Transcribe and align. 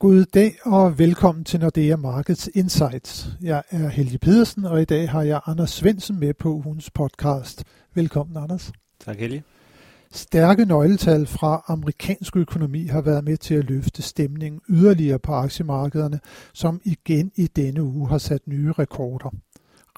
God 0.00 0.24
dag 0.34 0.54
og 0.64 0.98
velkommen 0.98 1.44
til 1.44 1.60
Nordea 1.60 1.96
Markets 1.96 2.50
Insights. 2.54 3.28
Jeg 3.42 3.62
er 3.70 3.88
Helge 3.88 4.18
Pedersen, 4.18 4.64
og 4.64 4.82
i 4.82 4.84
dag 4.84 5.10
har 5.10 5.22
jeg 5.22 5.40
Anders 5.46 5.70
Svensen 5.70 6.20
med 6.20 6.34
på 6.34 6.48
ugens 6.48 6.90
podcast. 6.90 7.64
Velkommen, 7.94 8.36
Anders. 8.36 8.72
Tak, 9.00 9.18
Helge. 9.18 9.42
Stærke 10.12 10.64
nøgletal 10.64 11.26
fra 11.26 11.64
amerikansk 11.68 12.36
økonomi 12.36 12.86
har 12.86 13.00
været 13.00 13.24
med 13.24 13.36
til 13.36 13.54
at 13.54 13.64
løfte 13.64 14.02
stemningen 14.02 14.60
yderligere 14.68 15.18
på 15.18 15.32
aktiemarkederne, 15.32 16.20
som 16.54 16.80
igen 16.84 17.32
i 17.36 17.46
denne 17.46 17.82
uge 17.82 18.08
har 18.08 18.18
sat 18.18 18.46
nye 18.46 18.72
rekorder. 18.72 19.30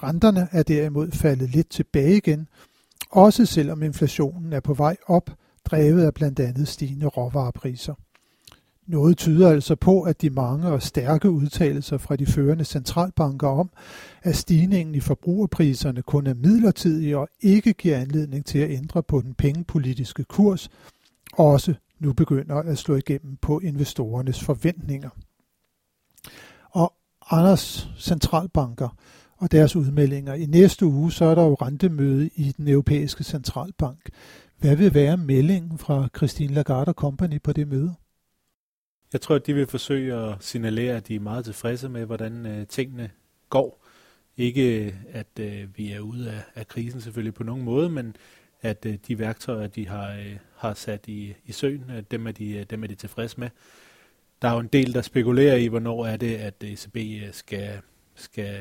Renterne 0.03 0.47
er 0.51 0.63
derimod 0.63 1.11
faldet 1.11 1.49
lidt 1.49 1.69
tilbage 1.69 2.17
igen, 2.17 2.47
også 3.11 3.45
selvom 3.45 3.83
inflationen 3.83 4.53
er 4.53 4.59
på 4.59 4.73
vej 4.73 4.97
op, 5.07 5.29
drevet 5.65 6.05
af 6.05 6.13
blandt 6.13 6.39
andet 6.39 6.67
stigende 6.67 7.07
råvarepriser. 7.07 7.93
Noget 8.87 9.17
tyder 9.17 9.49
altså 9.49 9.75
på, 9.75 10.01
at 10.01 10.21
de 10.21 10.29
mange 10.29 10.67
og 10.67 10.81
stærke 10.81 11.29
udtalelser 11.29 11.97
fra 11.97 12.15
de 12.15 12.25
førende 12.25 12.65
centralbanker 12.65 13.47
om, 13.47 13.69
at 14.23 14.35
stigningen 14.35 14.95
i 14.95 14.99
forbrugerpriserne 14.99 16.01
kun 16.01 16.27
er 16.27 16.33
midlertidig 16.33 17.15
og 17.15 17.27
ikke 17.41 17.73
giver 17.73 17.97
anledning 17.97 18.45
til 18.45 18.59
at 18.59 18.71
ændre 18.71 19.03
på 19.03 19.21
den 19.21 19.33
pengepolitiske 19.33 20.23
kurs, 20.23 20.69
også 21.33 21.73
nu 21.99 22.13
begynder 22.13 22.55
at 22.55 22.77
slå 22.77 22.95
igennem 22.95 23.37
på 23.41 23.59
investorernes 23.59 24.43
forventninger. 24.43 25.09
Og 26.71 26.93
Anders 27.29 27.89
centralbanker 27.97 28.89
og 29.37 29.51
deres 29.51 29.75
udmeldinger. 29.75 30.33
I 30.33 30.45
næste 30.45 30.85
uge 30.85 31.11
så 31.11 31.25
er 31.25 31.35
der 31.35 31.43
jo 31.43 31.53
rentemøde 31.53 32.29
i 32.35 32.51
den 32.57 32.67
europæiske 32.67 33.23
centralbank. 33.23 34.09
Hvad 34.61 34.75
vil 34.75 34.93
være 34.93 35.17
meldingen 35.17 35.77
fra 35.77 36.07
Christine 36.15 36.53
Lagarde 36.53 36.93
Company 36.93 37.41
på 37.41 37.53
det 37.53 37.67
møde? 37.67 37.95
Jeg 39.13 39.21
tror, 39.21 39.35
at 39.35 39.47
de 39.47 39.53
vil 39.53 39.67
forsøge 39.67 40.13
at 40.13 40.35
signalere, 40.39 40.95
at 40.95 41.07
de 41.07 41.15
er 41.15 41.19
meget 41.19 41.45
tilfredse 41.45 41.89
med, 41.89 42.05
hvordan 42.05 42.45
øh, 42.45 42.67
tingene 42.67 43.11
går. 43.49 43.85
Ikke 44.37 44.85
øh, 44.85 44.93
at 45.11 45.39
øh, 45.39 45.77
vi 45.77 45.91
er 45.91 45.99
ude 45.99 46.31
af, 46.31 46.41
af 46.55 46.67
krisen 46.67 47.01
selvfølgelig 47.01 47.33
på 47.33 47.43
nogen 47.43 47.63
måde, 47.63 47.89
men 47.89 48.15
at 48.61 48.85
øh, 48.85 48.97
de 49.07 49.19
værktøjer, 49.19 49.67
de 49.67 49.87
har, 49.87 50.11
øh, 50.11 50.37
har 50.55 50.73
sat 50.73 51.07
i, 51.07 51.33
i 51.45 51.51
søen, 51.51 51.89
at 51.89 52.11
dem 52.11 52.27
er, 52.27 52.31
de, 52.31 52.51
øh, 52.51 52.65
dem 52.69 52.83
er 52.83 52.87
de 52.87 52.95
tilfredse 52.95 53.39
med. 53.39 53.49
Der 54.41 54.47
er 54.47 54.53
jo 54.53 54.59
en 54.59 54.69
del, 54.73 54.93
der 54.93 55.01
spekulerer 55.01 55.55
i, 55.55 55.67
hvornår 55.67 56.05
er 56.05 56.17
det, 56.17 56.35
at 56.35 56.63
ECB 56.63 56.95
øh, 56.95 57.33
skal, 57.33 57.79
skal 58.15 58.57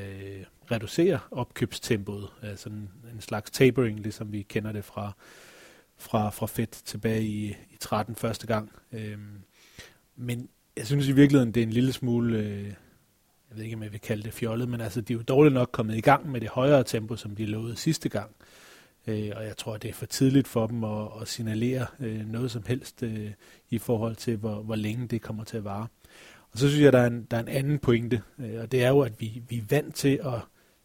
reducere 0.70 1.19
opkøbstempoet. 1.30 2.28
Altså 2.42 2.69
en, 2.69 2.91
en 3.14 3.20
slags 3.20 3.50
tapering, 3.50 4.00
ligesom 4.00 4.33
vi 4.33 4.42
kender 4.42 4.72
det 4.72 4.84
fra, 4.84 5.12
fra, 6.00 6.30
fra 6.30 6.46
Fed 6.46 6.66
tilbage 6.66 7.22
i, 7.22 7.48
i 7.48 7.76
13 7.80 8.16
første 8.16 8.46
gang. 8.46 8.72
Øhm, 8.92 9.42
men 10.16 10.48
jeg 10.76 10.86
synes 10.86 11.08
i 11.08 11.12
virkeligheden, 11.12 11.54
det 11.54 11.60
er 11.60 11.66
en 11.66 11.72
lille 11.72 11.92
smule, 11.92 12.38
øh, 12.38 12.64
jeg 13.50 13.56
ved 13.56 13.64
ikke, 13.64 13.76
om 13.76 13.82
jeg 13.82 13.92
vil 13.92 14.00
kalde 14.00 14.22
det 14.22 14.32
fjollet, 14.32 14.68
men 14.68 14.80
altså, 14.80 15.00
de 15.00 15.12
er 15.12 15.16
jo 15.16 15.22
dårligt 15.22 15.54
nok 15.54 15.68
kommet 15.72 15.96
i 15.96 16.00
gang 16.00 16.30
med 16.30 16.40
det 16.40 16.48
højere 16.48 16.84
tempo, 16.84 17.16
som 17.16 17.36
de 17.36 17.46
lovede 17.46 17.76
sidste 17.76 18.08
gang. 18.08 18.30
Øh, 19.06 19.30
og 19.36 19.44
jeg 19.44 19.56
tror, 19.56 19.76
det 19.76 19.88
er 19.88 19.94
for 19.94 20.06
tidligt 20.06 20.48
for 20.48 20.66
dem 20.66 20.84
at, 20.84 21.08
at 21.20 21.28
signalere 21.28 21.86
øh, 22.00 22.26
noget 22.26 22.50
som 22.50 22.62
helst 22.66 23.02
øh, 23.02 23.30
i 23.70 23.78
forhold 23.78 24.16
til, 24.16 24.36
hvor, 24.36 24.62
hvor 24.62 24.76
længe 24.76 25.08
det 25.08 25.22
kommer 25.22 25.44
til 25.44 25.56
at 25.56 25.64
vare. 25.64 25.86
Og 26.52 26.58
så 26.58 26.68
synes 26.68 26.82
jeg, 26.82 26.92
der 26.92 26.98
er 26.98 27.06
en, 27.06 27.26
der 27.30 27.36
er 27.36 27.40
en 27.40 27.48
anden 27.48 27.78
pointe, 27.78 28.22
øh, 28.38 28.60
og 28.60 28.72
det 28.72 28.84
er 28.84 28.88
jo, 28.88 29.00
at 29.00 29.20
vi, 29.20 29.42
vi 29.48 29.58
er 29.58 29.62
vant 29.70 29.94
til 29.94 30.20
at 30.24 30.40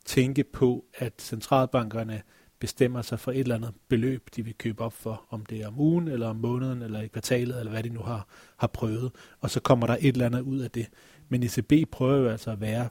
tænke 0.05 0.43
på, 0.43 0.85
at 0.97 1.13
centralbankerne 1.19 2.21
bestemmer 2.59 3.01
sig 3.01 3.19
for 3.19 3.31
et 3.31 3.39
eller 3.39 3.55
andet 3.55 3.73
beløb, 3.87 4.29
de 4.35 4.45
vil 4.45 4.53
købe 4.57 4.83
op 4.83 4.93
for, 4.93 5.25
om 5.29 5.45
det 5.45 5.61
er 5.61 5.67
om 5.67 5.79
ugen, 5.79 6.07
eller 6.07 6.27
om 6.27 6.35
måneden, 6.35 6.81
eller 6.81 7.01
i 7.01 7.07
kvartalet, 7.07 7.59
eller 7.59 7.71
hvad 7.71 7.83
de 7.83 7.89
nu 7.89 7.99
har, 7.99 8.27
har 8.57 8.67
prøvet. 8.67 9.11
Og 9.41 9.49
så 9.49 9.59
kommer 9.59 9.87
der 9.87 9.97
et 9.99 10.13
eller 10.13 10.25
andet 10.25 10.41
ud 10.41 10.59
af 10.59 10.71
det. 10.71 10.87
Men 11.29 11.43
ECB 11.43 11.91
prøver 11.91 12.17
jo 12.17 12.29
altså 12.29 12.51
at 12.51 12.61
være 12.61 12.89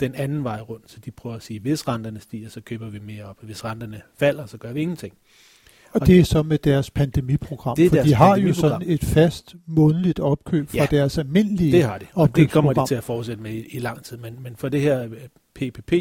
den 0.00 0.14
anden 0.14 0.44
vej 0.44 0.60
rundt, 0.60 0.90
så 0.90 1.00
de 1.00 1.10
prøver 1.10 1.36
at 1.36 1.42
sige, 1.42 1.60
hvis 1.60 1.88
renterne 1.88 2.20
stiger, 2.20 2.48
så 2.48 2.60
køber 2.60 2.88
vi 2.88 2.98
mere 2.98 3.24
op, 3.24 3.36
og 3.40 3.46
hvis 3.46 3.64
renterne 3.64 4.00
falder, 4.18 4.46
så 4.46 4.58
gør 4.58 4.72
vi 4.72 4.80
ingenting. 4.80 5.14
Og, 5.92 6.00
og 6.00 6.06
det 6.06 6.20
er 6.20 6.24
så 6.24 6.42
med 6.42 6.58
deres 6.58 6.90
pandemiprogram, 6.90 7.76
det 7.76 7.84
er 7.84 7.88
for 7.88 7.96
deres 7.96 8.08
de 8.08 8.14
har 8.14 8.36
jo 8.36 8.54
sådan 8.54 8.82
et 8.86 9.04
fast 9.04 9.56
månedligt 9.66 10.20
opkøb 10.20 10.68
fra 10.68 10.76
ja, 10.78 10.86
deres 10.90 11.18
almindelige 11.18 11.72
det 11.72 11.84
har 11.84 11.98
de, 11.98 12.06
og 12.12 12.36
det 12.36 12.50
kommer 12.50 12.72
de 12.72 12.86
til 12.88 12.94
at 12.94 13.04
fortsætte 13.04 13.42
med 13.42 13.52
i, 13.52 13.76
i 13.76 13.78
lang 13.78 14.04
tid, 14.04 14.16
men, 14.16 14.42
men 14.42 14.56
for 14.56 14.68
det 14.68 14.80
her 14.80 15.08
PPP, 15.54 15.92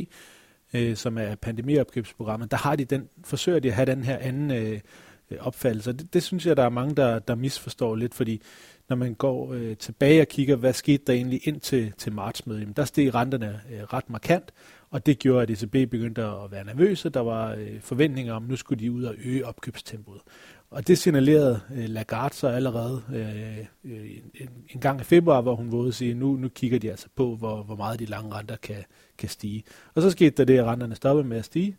øh, 0.74 0.96
som 0.96 1.18
er 1.18 1.36
pandemiopkøbsprogrammet, 1.36 2.52
der 2.52 2.58
har 2.58 2.76
de 2.76 2.86
den, 2.86 3.10
forsøger 3.24 3.60
de 3.60 3.68
at 3.68 3.74
have 3.74 3.86
den 3.86 4.04
her 4.04 4.18
anden 4.18 4.52
øh, 4.52 4.80
øh 5.32 5.38
opfattelse. 5.40 5.94
Det, 5.94 6.14
det 6.14 6.24
synes 6.24 6.46
jeg, 6.46 6.58
der 6.58 6.64
er 6.64 6.70
mange, 6.70 6.96
der, 6.96 7.20
der 7.20 7.36
misforstår 7.36 7.96
lidt, 7.96 8.14
fordi 8.14 8.42
når 8.90 8.96
man 8.96 9.14
går 9.14 9.54
øh, 9.54 9.78
tilbage 9.78 10.22
og 10.22 10.28
kigger, 10.28 10.56
hvad 10.56 10.74
skete 10.74 11.04
der 11.08 11.14
egentlig 11.14 11.48
ind 11.48 11.60
til, 11.60 11.94
til 11.98 12.14
martsmødet, 12.14 12.78
der 12.78 12.86
steg 12.86 13.16
renterne 13.16 13.62
øh, 13.72 13.84
ret 13.84 14.10
markant, 14.10 14.52
og 14.90 15.06
det 15.06 15.20
gjorde, 15.20 15.42
at 15.42 15.50
ECB 15.50 15.72
begyndte 15.72 16.24
at 16.24 16.52
være 16.52 16.66
nervøse. 16.66 17.10
Der 17.10 17.20
var 17.20 17.54
øh, 17.54 17.82
forventninger 17.82 18.34
om, 18.34 18.44
at 18.44 18.50
nu 18.50 18.56
skulle 18.56 18.80
de 18.80 18.92
ud 18.92 19.04
og 19.04 19.16
øge 19.18 19.46
opkøbstempoet. 19.46 20.22
Og 20.70 20.88
det 20.88 20.98
signalerede 20.98 21.62
øh, 21.76 21.90
Lagarde 21.90 22.36
så 22.36 22.48
allerede 22.48 23.04
øh, 23.14 23.58
øh, 23.94 24.12
en, 24.36 24.50
en 24.70 24.80
gang 24.80 25.02
i 25.02 25.04
februar, 25.04 25.42
hvor 25.42 25.56
hun 25.56 25.72
vågede 25.72 25.88
at 25.88 25.94
sige, 25.94 26.14
nu, 26.14 26.36
nu 26.36 26.50
kigger 26.50 26.80
de 26.80 26.92
altså 26.92 27.08
på, 27.16 27.36
hvor, 27.36 27.64
hvor 27.64 27.76
meget 27.76 28.00
de 28.00 28.06
lange 28.06 28.36
renter 28.36 28.56
kan, 28.56 28.84
kan 29.18 29.30
stige. 29.30 29.64
Og 29.96 30.02
så 30.02 30.10
skete 30.12 30.30
der 30.30 30.46
det, 30.46 30.60
at 30.60 30.66
renterne 30.66 30.96
stoppede 30.96 31.28
med 31.28 31.38
at 31.38 31.46
stige, 31.46 31.78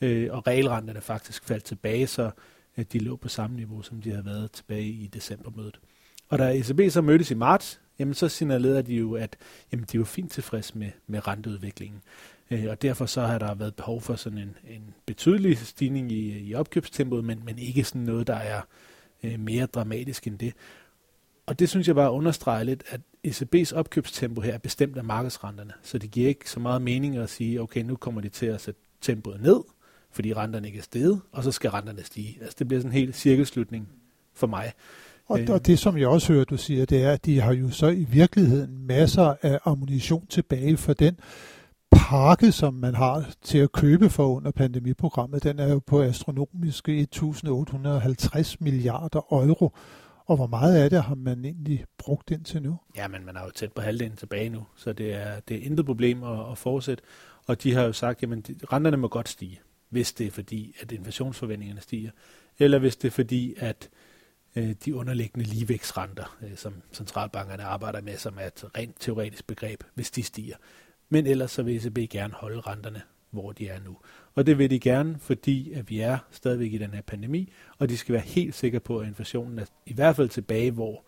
øh, 0.00 0.28
og 0.32 0.46
realrenterne 0.46 1.00
faktisk 1.00 1.44
faldt 1.44 1.64
tilbage, 1.64 2.06
så 2.06 2.30
øh, 2.78 2.84
de 2.92 2.98
lå 2.98 3.16
på 3.16 3.28
samme 3.28 3.56
niveau, 3.56 3.82
som 3.82 4.02
de 4.02 4.10
havde 4.10 4.24
været 4.24 4.52
tilbage 4.52 4.88
i 4.88 5.06
decembermødet. 5.06 5.80
Og 6.28 6.38
da 6.38 6.58
ECB 6.58 6.80
så 6.90 7.00
mødtes 7.00 7.30
i 7.30 7.34
marts, 7.34 7.80
jamen 7.98 8.14
så 8.14 8.28
signalerede 8.28 8.82
de 8.82 8.94
jo, 8.94 9.14
at 9.14 9.36
jamen, 9.72 9.86
de 9.92 9.98
var 9.98 10.04
fint 10.04 10.32
tilfreds 10.32 10.74
med, 10.74 10.90
med 11.06 11.28
renteudviklingen. 11.28 12.02
Øh, 12.50 12.66
og 12.68 12.82
derfor 12.82 13.06
så 13.06 13.20
har 13.20 13.38
der 13.38 13.54
været 13.54 13.74
behov 13.74 14.00
for 14.00 14.14
sådan 14.14 14.38
en, 14.38 14.56
en 14.68 14.94
betydelig 15.06 15.58
stigning 15.58 16.12
i, 16.12 16.38
i 16.38 16.54
opkøbstempoet, 16.54 17.24
men, 17.24 17.42
men 17.44 17.58
ikke 17.58 17.84
sådan 17.84 18.02
noget, 18.02 18.26
der 18.26 18.36
er 18.36 18.60
øh, 19.22 19.40
mere 19.40 19.66
dramatisk 19.66 20.26
end 20.26 20.38
det. 20.38 20.52
Og 21.46 21.58
det 21.58 21.68
synes 21.68 21.86
jeg 21.86 21.94
bare 21.94 22.10
understreger 22.10 22.62
lidt, 22.62 22.84
at 22.88 23.00
ECB's 23.26 23.76
opkøbstempo 23.76 24.40
her 24.40 24.52
er 24.52 24.58
bestemt 24.58 24.96
af 24.96 25.04
markedsrenterne, 25.04 25.72
så 25.82 25.98
det 25.98 26.10
giver 26.10 26.28
ikke 26.28 26.50
så 26.50 26.60
meget 26.60 26.82
mening 26.82 27.16
at 27.16 27.30
sige, 27.30 27.62
okay, 27.62 27.82
nu 27.82 27.96
kommer 27.96 28.20
de 28.20 28.28
til 28.28 28.46
at 28.46 28.60
sætte 28.60 28.80
tempoet 29.00 29.42
ned, 29.42 29.60
fordi 30.12 30.34
renterne 30.34 30.66
ikke 30.66 30.78
er 30.78 30.82
steget, 30.82 31.20
og 31.32 31.44
så 31.44 31.52
skal 31.52 31.70
renterne 31.70 32.04
stige. 32.04 32.38
Altså 32.40 32.56
det 32.58 32.68
bliver 32.68 32.80
sådan 32.80 32.90
en 32.90 32.98
helt 32.98 33.16
cirkelslutning 33.16 33.88
for 34.34 34.46
mig. 34.46 34.72
Og, 35.26 35.40
og 35.48 35.66
det, 35.66 35.78
som 35.78 35.98
jeg 35.98 36.08
også 36.08 36.32
hører, 36.32 36.44
du 36.44 36.56
siger, 36.56 36.84
det 36.84 37.02
er, 37.02 37.12
at 37.12 37.24
de 37.24 37.40
har 37.40 37.52
jo 37.52 37.70
så 37.70 37.88
i 37.88 38.06
virkeligheden 38.10 38.86
masser 38.86 39.34
af 39.42 39.58
ammunition 39.64 40.26
tilbage 40.26 40.76
for 40.76 40.92
den 40.92 41.16
pakke, 41.90 42.52
som 42.52 42.74
man 42.74 42.94
har 42.94 43.30
til 43.42 43.58
at 43.58 43.72
købe 43.72 44.10
for 44.10 44.26
under 44.26 44.50
pandemiprogrammet. 44.50 45.42
Den 45.42 45.58
er 45.58 45.68
jo 45.68 45.78
på 45.78 46.02
astronomiske 46.02 47.08
1.850 47.16 48.56
milliarder 48.60 49.20
euro. 49.30 49.76
Og 50.26 50.36
hvor 50.36 50.46
meget 50.46 50.76
af 50.76 50.90
det 50.90 51.02
har 51.02 51.14
man 51.14 51.44
egentlig 51.44 51.84
brugt 51.98 52.30
indtil 52.30 52.62
nu? 52.62 52.76
Ja, 52.96 53.08
men 53.08 53.26
man 53.26 53.36
er 53.36 53.44
jo 53.44 53.50
tæt 53.50 53.72
på 53.72 53.80
halvdelen 53.80 54.16
tilbage 54.16 54.48
nu, 54.48 54.66
så 54.76 54.92
det 54.92 55.14
er, 55.14 55.40
det 55.40 55.56
er 55.56 55.66
intet 55.66 55.86
problem 55.86 56.22
at, 56.24 56.50
at 56.50 56.58
fortsætte. 56.58 57.02
Og 57.46 57.62
de 57.62 57.74
har 57.74 57.82
jo 57.82 57.92
sagt, 57.92 58.22
at 58.22 58.30
renterne 58.72 58.96
må 58.96 59.08
godt 59.08 59.28
stige, 59.28 59.60
hvis 59.88 60.12
det 60.12 60.26
er 60.26 60.30
fordi, 60.30 60.74
at 60.80 60.92
inflationsforventningerne 60.92 61.80
stiger, 61.80 62.10
eller 62.58 62.78
hvis 62.78 62.96
det 62.96 63.08
er 63.08 63.12
fordi, 63.12 63.54
at 63.58 63.88
øh, 64.56 64.74
de 64.84 64.94
underliggende 64.94 65.48
ligevækstrenter, 65.48 66.36
øh, 66.42 66.56
som 66.56 66.74
centralbankerne 66.92 67.62
arbejder 67.62 68.00
med, 68.00 68.16
som 68.16 68.38
er 68.40 68.46
et 68.46 68.64
rent 68.76 68.96
teoretisk 69.00 69.46
begreb, 69.46 69.84
hvis 69.94 70.10
de 70.10 70.22
stiger. 70.22 70.56
Men 71.08 71.26
ellers 71.26 71.50
så 71.50 71.62
vil 71.62 71.76
ECB 71.76 72.10
gerne 72.10 72.34
holde 72.34 72.60
renterne, 72.60 73.02
hvor 73.30 73.52
de 73.52 73.68
er 73.68 73.80
nu. 73.84 73.96
Og 74.34 74.46
det 74.46 74.58
vil 74.58 74.70
de 74.70 74.80
gerne, 74.80 75.18
fordi 75.18 75.72
at 75.72 75.90
vi 75.90 76.00
er 76.00 76.18
stadigvæk 76.30 76.72
i 76.72 76.78
den 76.78 76.90
her 76.90 77.02
pandemi, 77.02 77.52
og 77.78 77.88
de 77.88 77.96
skal 77.96 78.12
være 78.12 78.22
helt 78.22 78.54
sikre 78.54 78.80
på, 78.80 78.98
at 78.98 79.08
inflationen 79.08 79.58
er 79.58 79.64
i 79.86 79.94
hvert 79.94 80.16
fald 80.16 80.28
tilbage, 80.28 80.70
hvor 80.70 81.04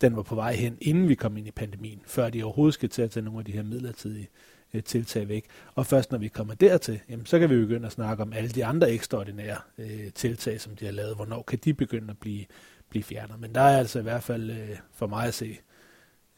den 0.00 0.16
var 0.16 0.22
på 0.22 0.34
vej 0.34 0.54
hen, 0.54 0.78
inden 0.80 1.08
vi 1.08 1.14
kom 1.14 1.36
ind 1.36 1.46
i 1.46 1.50
pandemien, 1.50 2.02
før 2.06 2.30
de 2.30 2.44
overhovedet 2.44 2.74
skal 2.74 2.88
til 2.88 3.02
at 3.02 3.10
tage 3.10 3.24
nogle 3.24 3.38
af 3.38 3.44
de 3.44 3.52
her 3.52 3.62
midlertidige 3.62 4.28
øh, 4.74 4.82
tiltag 4.82 5.28
væk. 5.28 5.44
Og 5.74 5.86
først 5.86 6.10
når 6.10 6.18
vi 6.18 6.28
kommer 6.28 6.54
dertil, 6.54 7.00
jamen, 7.10 7.26
så 7.26 7.38
kan 7.38 7.50
vi 7.50 7.56
begynde 7.56 7.86
at 7.86 7.92
snakke 7.92 8.22
om 8.22 8.32
alle 8.32 8.48
de 8.50 8.64
andre 8.64 8.90
ekstraordinære 8.90 9.56
øh, 9.78 10.12
tiltag, 10.14 10.60
som 10.60 10.76
de 10.76 10.84
har 10.84 10.92
lavet. 10.92 11.16
Hvornår 11.16 11.42
kan 11.42 11.58
de 11.64 11.74
begynde 11.74 12.10
at 12.10 12.18
blive, 12.18 12.44
blive 12.88 13.02
fjernet? 13.02 13.40
Men 13.40 13.54
der 13.54 13.60
er 13.60 13.78
altså 13.78 13.98
i 13.98 14.02
hvert 14.02 14.22
fald 14.22 14.50
øh, 14.50 14.76
for 14.92 15.06
mig 15.06 15.26
at 15.26 15.34
se 15.34 15.58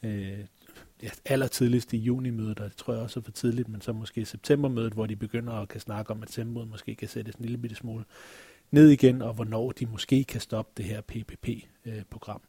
øh, 0.03 0.39
ja, 1.03 1.09
allertidligst 1.25 1.93
i 1.93 1.97
junimødet, 1.97 2.61
og 2.61 2.69
det 2.69 2.77
tror 2.77 2.93
jeg 2.93 3.03
også 3.03 3.21
er 3.21 3.25
for 3.25 3.33
tidligt, 3.33 3.69
men 3.69 3.81
så 3.81 3.93
måske 3.93 4.25
septembermødet, 4.25 4.93
hvor 4.93 5.07
de 5.07 5.17
begynder 5.17 5.53
at 5.53 5.69
kan 5.69 5.81
snakke 5.81 6.11
om, 6.11 6.23
at 6.23 6.29
tempoet 6.29 6.69
måske 6.69 6.95
kan 6.95 7.09
sættes 7.09 7.35
en 7.35 7.45
lille 7.45 7.59
bitte 7.59 7.77
smule 7.77 8.05
ned 8.71 8.89
igen, 8.89 9.23
og 9.23 9.35
hvornår 9.35 9.73
de 9.73 9.87
måske 9.87 10.25
kan 10.25 10.41
stoppe 10.41 10.73
det 10.77 10.85
her 10.85 11.01
PPP-program. 11.01 12.41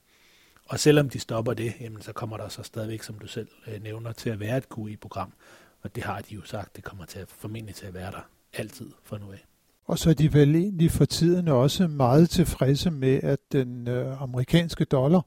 Og 0.66 0.80
selvom 0.80 1.10
de 1.10 1.20
stopper 1.20 1.54
det, 1.54 1.74
jamen, 1.82 2.02
så 2.02 2.14
kommer 2.14 2.38
der 2.38 2.50
så 2.50 2.64
stadigvæk, 2.64 3.04
som 3.04 3.20
du 3.20 3.28
selv 3.28 3.48
øh, 3.68 3.84
nævner, 3.84 4.12
til 4.12 4.30
at 4.30 4.40
være 4.40 4.58
et 4.58 4.70
QE-program. 4.76 5.34
Og 5.82 5.96
det 5.96 6.04
har 6.04 6.22
de 6.22 6.36
jo 6.36 6.42
sagt, 6.44 6.76
det 6.76 6.84
kommer 6.84 7.06
til 7.06 7.20
at, 7.20 7.30
formentlig 7.30 7.76
til 7.76 7.86
at 7.86 7.94
være 7.94 8.12
der 8.12 8.30
altid 8.54 8.92
fra 9.04 9.18
nu 9.18 9.32
af. 9.32 9.46
Og 9.86 10.00
så 10.00 10.10
er 10.10 10.14
de 10.14 10.34
vel 10.34 10.56
egentlig 10.56 10.92
for 10.92 11.06
tiden 11.06 11.48
også 11.48 11.88
meget 11.88 12.30
tilfredse 12.30 12.92
med, 12.92 13.24
at 13.24 13.40
den 13.52 13.88
øh, 13.88 14.22
amerikanske 14.22 14.86
dollar, 14.86 15.26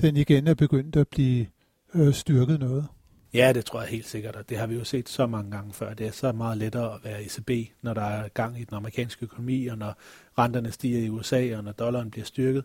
den 0.00 0.16
igen 0.16 0.46
er 0.46 0.54
begyndt 0.54 0.96
at 0.96 1.08
blive 1.08 1.46
øh, 1.94 2.14
styrket 2.14 2.60
noget. 2.60 2.86
Ja, 3.34 3.52
det 3.52 3.64
tror 3.64 3.80
jeg 3.80 3.88
helt 3.88 4.06
sikkert, 4.06 4.36
og 4.36 4.48
det 4.48 4.58
har 4.58 4.66
vi 4.66 4.74
jo 4.74 4.84
set 4.84 5.08
så 5.08 5.26
mange 5.26 5.50
gange 5.50 5.72
før. 5.72 5.94
Det 5.94 6.06
er 6.06 6.10
så 6.10 6.32
meget 6.32 6.58
lettere 6.58 6.94
at 6.94 7.00
være 7.04 7.22
ECB, 7.22 7.72
når 7.82 7.94
der 7.94 8.02
er 8.02 8.28
gang 8.28 8.60
i 8.60 8.64
den 8.64 8.76
amerikanske 8.76 9.24
økonomi, 9.24 9.66
og 9.66 9.78
når 9.78 9.94
renterne 10.38 10.72
stiger 10.72 10.98
i 10.98 11.08
USA, 11.08 11.56
og 11.56 11.64
når 11.64 11.72
dollaren 11.72 12.10
bliver 12.10 12.24
styrket. 12.24 12.64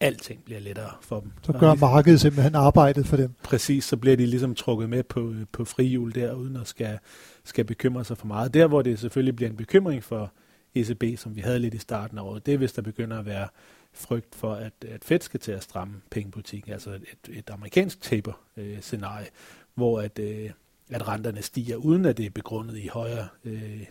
Alting 0.00 0.44
bliver 0.44 0.60
lettere 0.60 0.90
for 1.00 1.20
dem. 1.20 1.32
Så 1.42 1.52
gør 1.52 1.74
markedet 1.74 2.20
simpelthen 2.20 2.54
arbejdet 2.54 3.06
for 3.06 3.16
dem. 3.16 3.34
Præcis, 3.42 3.84
så 3.84 3.96
bliver 3.96 4.16
de 4.16 4.26
ligesom 4.26 4.54
trukket 4.54 4.90
med 4.90 5.02
på, 5.02 5.34
på 5.52 5.64
frihjul 5.64 6.14
der, 6.14 6.32
uden 6.32 6.56
at 6.56 6.68
skal, 6.68 6.98
skal 7.44 7.64
bekymre 7.64 8.04
sig 8.04 8.18
for 8.18 8.26
meget. 8.26 8.54
Der, 8.54 8.66
hvor 8.66 8.82
det 8.82 8.98
selvfølgelig 8.98 9.36
bliver 9.36 9.50
en 9.50 9.56
bekymring 9.56 10.04
for 10.04 10.32
ECB, 10.74 11.04
som 11.18 11.36
vi 11.36 11.40
havde 11.40 11.58
lidt 11.58 11.74
i 11.74 11.78
starten 11.78 12.18
af 12.18 12.22
året, 12.22 12.46
det 12.46 12.54
er, 12.54 12.58
hvis 12.58 12.72
der 12.72 12.82
begynder 12.82 13.18
at 13.18 13.26
være 13.26 13.48
frygt 13.92 14.34
for, 14.34 14.54
at, 14.54 14.72
at 14.88 15.04
Fed 15.04 15.20
skal 15.20 15.40
til 15.40 15.52
at 15.52 15.62
stramme 15.62 16.00
pengepolitikken, 16.10 16.72
altså 16.72 16.90
et, 16.90 17.28
et 17.28 17.50
amerikansk 17.50 18.00
taper-scenarie, 18.00 19.26
øh, 19.26 19.30
hvor 19.74 20.00
at, 20.00 20.18
øh, 20.18 20.50
at 20.90 21.08
renterne 21.08 21.42
stiger, 21.42 21.76
uden 21.76 22.04
at 22.04 22.16
det 22.16 22.26
er 22.26 22.30
begrundet 22.30 22.76
i 22.76 22.86
højere 22.86 23.28
øh, 23.44 23.86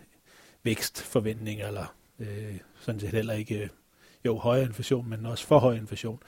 vækstforventninger, 0.63 1.68
eller 1.68 1.96
øh, 2.19 2.57
sådan 2.80 3.00
set 3.00 3.10
heller 3.10 3.34
ikke, 3.34 3.63
øh, 3.63 3.69
jo 4.25 4.38
højere 4.38 4.66
inflation, 4.66 5.10
men 5.10 5.25
også 5.25 5.48
for 5.48 5.60
høj 5.60 5.75
inflation, 5.75 6.19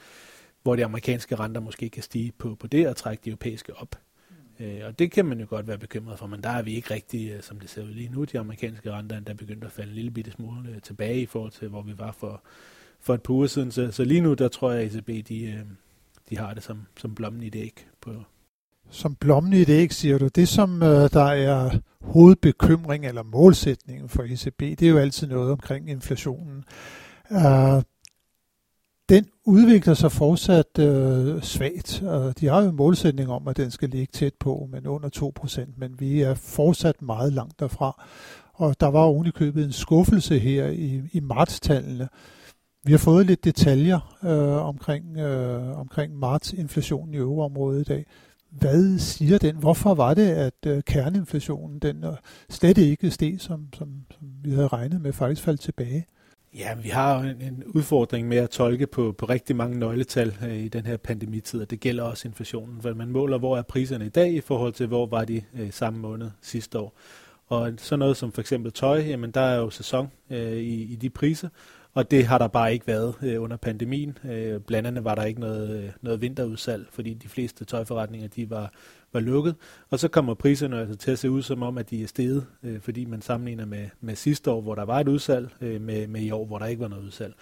hvor 0.62 0.76
de 0.76 0.84
amerikanske 0.84 1.36
renter 1.36 1.60
måske 1.60 1.90
kan 1.90 2.02
stige 2.02 2.32
på, 2.32 2.54
på 2.54 2.66
det 2.66 2.88
og 2.88 2.96
trække 2.96 3.24
de 3.24 3.30
europæiske 3.30 3.76
op. 3.76 4.00
Mm. 4.58 4.64
Øh, 4.64 4.86
og 4.86 4.98
det 4.98 5.10
kan 5.10 5.24
man 5.24 5.40
jo 5.40 5.46
godt 5.48 5.66
være 5.66 5.78
bekymret 5.78 6.18
for, 6.18 6.26
men 6.26 6.42
der 6.42 6.50
er 6.50 6.62
vi 6.62 6.74
ikke 6.74 6.94
rigtig, 6.94 7.30
øh, 7.30 7.42
som 7.42 7.60
det 7.60 7.70
ser 7.70 7.82
ud 7.82 7.88
lige 7.88 8.08
nu, 8.08 8.24
de 8.24 8.38
amerikanske 8.38 8.92
renter, 8.92 9.20
der 9.20 9.34
begyndte 9.34 9.66
at 9.66 9.72
falde 9.72 9.90
en 9.90 9.94
lille 9.94 10.10
bitte 10.10 10.30
smule 10.30 10.70
øh, 10.70 10.82
tilbage 10.82 11.20
i 11.20 11.26
forhold 11.26 11.52
til, 11.52 11.68
hvor 11.68 11.82
vi 11.82 11.98
var 11.98 12.12
for, 12.12 12.42
for 13.02 13.14
et 13.14 13.22
par 13.22 13.34
uger 13.34 13.46
siden. 13.46 13.72
Så, 13.72 13.90
så 13.90 14.04
lige 14.04 14.20
nu, 14.20 14.34
der 14.34 14.48
tror 14.48 14.72
jeg, 14.72 14.82
at 14.82 14.94
ECB, 14.94 15.28
de, 15.28 15.44
øh, 15.44 15.58
de 16.30 16.38
har 16.38 16.54
det 16.54 16.62
som, 16.62 16.86
som 17.00 17.14
blommen 17.14 17.42
i 17.42 17.48
det 17.48 17.58
ikke 17.58 17.86
på, 18.00 18.10
som 18.90 19.14
blommen 19.14 19.52
i 19.52 19.64
det 19.64 19.72
ikke, 19.72 19.94
siger 19.94 20.18
du. 20.18 20.28
Det, 20.28 20.48
som 20.48 20.82
øh, 20.82 21.10
der 21.12 21.24
er 21.24 21.78
hovedbekymring 22.00 23.06
eller 23.06 23.22
målsætningen 23.22 24.08
for 24.08 24.22
ECB, 24.22 24.60
det 24.60 24.82
er 24.82 24.90
jo 24.90 24.98
altid 24.98 25.26
noget 25.26 25.52
omkring 25.52 25.90
inflationen. 25.90 26.64
Uh, 27.30 27.82
den 29.08 29.26
udvikler 29.44 29.94
sig 29.94 30.12
fortsat 30.12 30.78
øh, 30.78 31.42
svagt. 31.42 32.02
De 32.40 32.46
har 32.46 32.62
jo 32.62 32.68
en 32.68 32.76
målsætning 32.76 33.30
om, 33.30 33.48
at 33.48 33.56
den 33.56 33.70
skal 33.70 33.88
ligge 33.88 34.10
tæt 34.12 34.34
på, 34.40 34.68
men 34.70 34.86
under 34.86 35.32
2%, 35.46 35.60
men 35.76 36.00
vi 36.00 36.22
er 36.22 36.34
fortsat 36.34 37.02
meget 37.02 37.32
langt 37.32 37.60
derfra. 37.60 38.04
Og 38.52 38.80
der 38.80 38.86
var 38.86 39.00
ovenikøbet 39.00 39.64
en 39.64 39.72
skuffelse 39.72 40.38
her 40.38 40.66
i, 40.66 41.02
i 41.12 41.20
martstallene. 41.20 42.08
Vi 42.84 42.92
har 42.92 42.98
fået 42.98 43.26
lidt 43.26 43.44
detaljer 43.44 44.18
øh, 44.24 44.66
omkring, 44.66 45.18
øh, 45.18 45.78
omkring 45.78 46.18
marts-inflationen 46.18 47.14
i 47.14 47.16
euroområdet 47.16 47.80
i 47.80 47.84
dag. 47.84 48.06
Hvad 48.50 48.98
siger 48.98 49.38
den? 49.38 49.56
Hvorfor 49.56 49.94
var 49.94 50.14
det, 50.14 50.28
at 50.28 50.66
øh, 50.66 50.82
kerneinflationen 50.82 51.78
den 51.78 52.04
øh, 52.04 52.12
slet 52.50 52.78
ikke 52.78 53.10
steg, 53.10 53.40
som, 53.40 53.68
som, 53.74 53.88
som 54.10 54.28
vi 54.44 54.50
havde 54.50 54.68
regnet 54.68 55.00
med, 55.00 55.12
faktisk 55.12 55.42
faldt 55.42 55.60
tilbage? 55.60 56.06
Ja, 56.58 56.74
vi 56.74 56.88
har 56.88 57.20
en, 57.20 57.40
en 57.40 57.64
udfordring 57.64 58.28
med 58.28 58.36
at 58.36 58.50
tolke 58.50 58.86
på, 58.86 59.14
på 59.18 59.26
rigtig 59.26 59.56
mange 59.56 59.78
nøgletal 59.78 60.36
øh, 60.44 60.56
i 60.56 60.68
den 60.68 60.86
her 60.86 60.96
pandemitid, 60.96 61.60
og 61.60 61.70
det 61.70 61.80
gælder 61.80 62.02
også 62.02 62.28
inflationen, 62.28 62.82
for 62.82 62.94
man 62.94 63.08
måler, 63.08 63.38
hvor 63.38 63.58
er 63.58 63.62
priserne 63.62 64.06
i 64.06 64.08
dag 64.08 64.32
i 64.32 64.40
forhold 64.40 64.72
til, 64.72 64.86
hvor 64.86 65.06
var 65.06 65.24
de 65.24 65.42
øh, 65.54 65.72
samme 65.72 65.98
måned 65.98 66.30
sidste 66.40 66.78
år. 66.78 66.94
Og 67.48 67.72
sådan 67.78 67.98
noget 67.98 68.16
som 68.16 68.32
for 68.32 68.40
eksempel 68.40 68.72
tøj, 68.72 68.98
jamen 68.98 69.30
der 69.30 69.40
er 69.40 69.56
jo 69.56 69.70
sæson 69.70 70.10
øh, 70.30 70.52
i, 70.52 70.92
i 70.92 70.96
de 70.96 71.10
priser, 71.10 71.48
og 71.94 72.10
det 72.10 72.26
har 72.26 72.38
der 72.38 72.48
bare 72.48 72.72
ikke 72.72 72.86
været 72.86 73.14
øh, 73.22 73.42
under 73.42 73.56
pandemien. 73.56 74.18
Øh, 74.24 74.60
blandt 74.60 74.86
andet 74.86 75.04
var 75.04 75.14
der 75.14 75.24
ikke 75.24 75.40
noget, 75.40 75.84
øh, 75.84 75.90
noget 76.02 76.20
vinterudsalg, 76.20 76.86
fordi 76.90 77.14
de 77.14 77.28
fleste 77.28 77.64
tøjforretninger 77.64 78.28
de 78.28 78.50
var, 78.50 78.72
var 79.12 79.20
lukket. 79.20 79.54
Og 79.90 79.98
så 79.98 80.08
kommer 80.08 80.34
priserne 80.34 80.80
altså 80.80 80.96
til 80.96 81.10
at 81.10 81.18
se 81.18 81.30
ud 81.30 81.42
som 81.42 81.62
om, 81.62 81.78
at 81.78 81.90
de 81.90 82.02
er 82.02 82.06
steget, 82.06 82.46
øh, 82.62 82.80
fordi 82.80 83.04
man 83.04 83.22
sammenligner 83.22 83.66
med, 83.66 83.88
med 84.00 84.16
sidste 84.16 84.50
år, 84.50 84.60
hvor 84.60 84.74
der 84.74 84.84
var 84.84 85.00
et 85.00 85.08
udsalg, 85.08 85.48
øh, 85.60 85.80
med, 85.80 86.06
med 86.06 86.20
i 86.20 86.30
år, 86.30 86.46
hvor 86.46 86.58
der 86.58 86.66
ikke 86.66 86.82
var 86.82 86.88
noget 86.88 87.04
udsalg. 87.04 87.34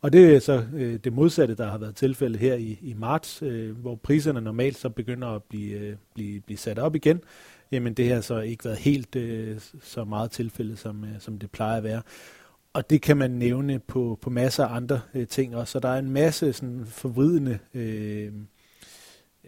Og 0.00 0.12
det 0.12 0.34
er 0.34 0.38
så 0.38 0.64
øh, 0.74 0.98
det 1.04 1.12
modsatte, 1.12 1.54
der 1.54 1.70
har 1.70 1.78
været 1.78 1.96
tilfældet 1.96 2.40
her 2.40 2.54
i, 2.54 2.78
i 2.82 2.94
marts, 2.94 3.42
øh, 3.42 3.78
hvor 3.78 3.94
priserne 3.94 4.40
normalt 4.40 4.76
så 4.76 4.88
begynder 4.88 5.28
at 5.28 5.42
blive, 5.42 5.78
øh, 5.78 5.96
blive, 6.14 6.40
blive 6.40 6.58
sat 6.58 6.78
op 6.78 6.96
igen. 6.96 7.20
Jamen 7.72 7.94
det 7.94 8.12
har 8.12 8.20
så 8.20 8.40
ikke 8.40 8.64
været 8.64 8.78
helt 8.78 9.16
øh, 9.16 9.60
så 9.82 10.04
meget 10.04 10.30
tilfældet, 10.30 10.78
som, 10.78 11.04
øh, 11.04 11.10
som 11.18 11.38
det 11.38 11.50
plejer 11.50 11.76
at 11.76 11.84
være 11.84 12.02
og 12.72 12.90
det 12.90 13.02
kan 13.02 13.16
man 13.16 13.30
nævne 13.30 13.78
på, 13.78 14.18
på 14.22 14.30
masser 14.30 14.64
af 14.64 14.76
andre 14.76 15.00
øh, 15.14 15.26
ting 15.26 15.56
også. 15.56 15.72
Så 15.72 15.80
der 15.80 15.88
er 15.88 15.98
en 15.98 16.10
masse 16.10 16.52
sådan 16.52 16.86
forvridende 16.86 17.58
øh, 17.74 18.32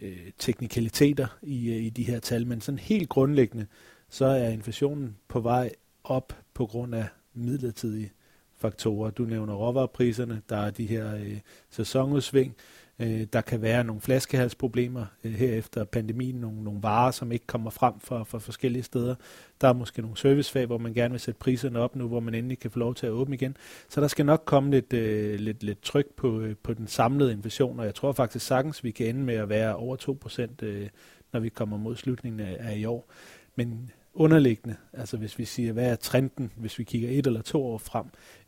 øh, 0.01 0.31
teknikaliteter 0.37 1.27
i, 1.41 1.69
øh, 1.69 1.83
i 1.83 1.89
de 1.89 2.03
her 2.03 2.19
tal, 2.19 2.47
men 2.47 2.61
sådan 2.61 2.79
helt 2.79 3.09
grundlæggende, 3.09 3.65
så 4.09 4.25
er 4.25 4.49
inflationen 4.49 5.17
på 5.27 5.39
vej 5.39 5.71
op 6.03 6.37
på 6.53 6.65
grund 6.65 6.95
af 6.95 7.07
midlertidige 7.33 8.11
faktorer. 8.57 9.09
Du 9.11 9.23
nævner 9.23 9.53
råvarepriserne, 9.53 10.41
der 10.49 10.57
er 10.57 10.71
de 10.71 10.85
her 10.85 11.15
øh, 11.15 11.39
sæsonudsving, 11.69 12.55
Øh, 13.01 13.27
der 13.33 13.41
kan 13.41 13.61
være 13.61 13.83
nogle 13.83 14.01
flaskehalsproblemer 14.01 15.05
øh, 15.23 15.33
her 15.33 15.53
efter 15.53 15.83
pandemien, 15.83 16.35
nogle, 16.35 16.63
nogle 16.63 16.83
varer, 16.83 17.11
som 17.11 17.31
ikke 17.31 17.47
kommer 17.47 17.69
frem 17.69 17.93
fra, 17.99 18.23
fra 18.23 18.39
forskellige 18.39 18.83
steder. 18.83 19.15
Der 19.61 19.67
er 19.67 19.73
måske 19.73 20.01
nogle 20.01 20.17
servicefag, 20.17 20.65
hvor 20.65 20.77
man 20.77 20.93
gerne 20.93 21.11
vil 21.11 21.19
sætte 21.19 21.39
priserne 21.39 21.79
op 21.79 21.95
nu, 21.95 22.07
hvor 22.07 22.19
man 22.19 22.33
endelig 22.33 22.59
kan 22.59 22.71
få 22.71 22.79
lov 22.79 22.95
til 22.95 23.05
at 23.05 23.11
åbne 23.11 23.35
igen. 23.35 23.57
Så 23.89 24.01
der 24.01 24.07
skal 24.07 24.25
nok 24.25 24.43
komme 24.45 24.71
lidt, 24.71 24.93
øh, 24.93 25.39
lidt, 25.39 25.63
lidt 25.63 25.81
tryk 25.81 26.05
på, 26.15 26.39
øh, 26.39 26.55
på 26.63 26.73
den 26.73 26.87
samlede 26.87 27.31
inflation, 27.31 27.79
og 27.79 27.85
jeg 27.85 27.95
tror 27.95 28.11
faktisk 28.11 28.45
sagtens, 28.45 28.83
vi 28.83 28.91
kan 28.91 29.07
ende 29.07 29.21
med 29.21 29.35
at 29.35 29.49
være 29.49 29.75
over 29.75 29.95
2%, 29.95 30.63
øh, 30.63 30.89
når 31.33 31.39
vi 31.39 31.49
kommer 31.49 31.77
mod 31.77 31.95
slutningen 31.95 32.39
af, 32.39 32.57
af 32.59 32.77
i 32.77 32.85
år. 32.85 33.11
Men 33.55 33.91
underliggende, 34.13 34.75
altså 34.93 35.17
hvis 35.17 35.39
vi 35.39 35.45
siger, 35.45 35.73
hvad 35.73 35.91
er 35.91 35.95
trenden, 35.95 36.51
hvis 36.55 36.79
vi 36.79 36.83
kigger 36.83 37.09
et 37.09 37.27
eller 37.27 37.41
to 37.41 37.65
år 37.65 37.77
frem, 37.77 38.05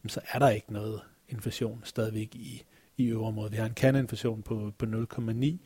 så 0.07 0.21
er 0.33 0.39
der 0.39 0.50
ikke 0.50 0.73
noget 0.73 1.01
inflation 1.29 1.81
stadigvæk 1.83 2.35
i 2.35 2.63
i 2.98 3.06
øvre 3.06 3.51
Vi 3.51 3.57
har 3.57 3.66
en 3.66 3.74
kerneinflation 3.74 4.42
på, 4.42 4.72
på 4.78 4.86
0,9, 4.86 5.57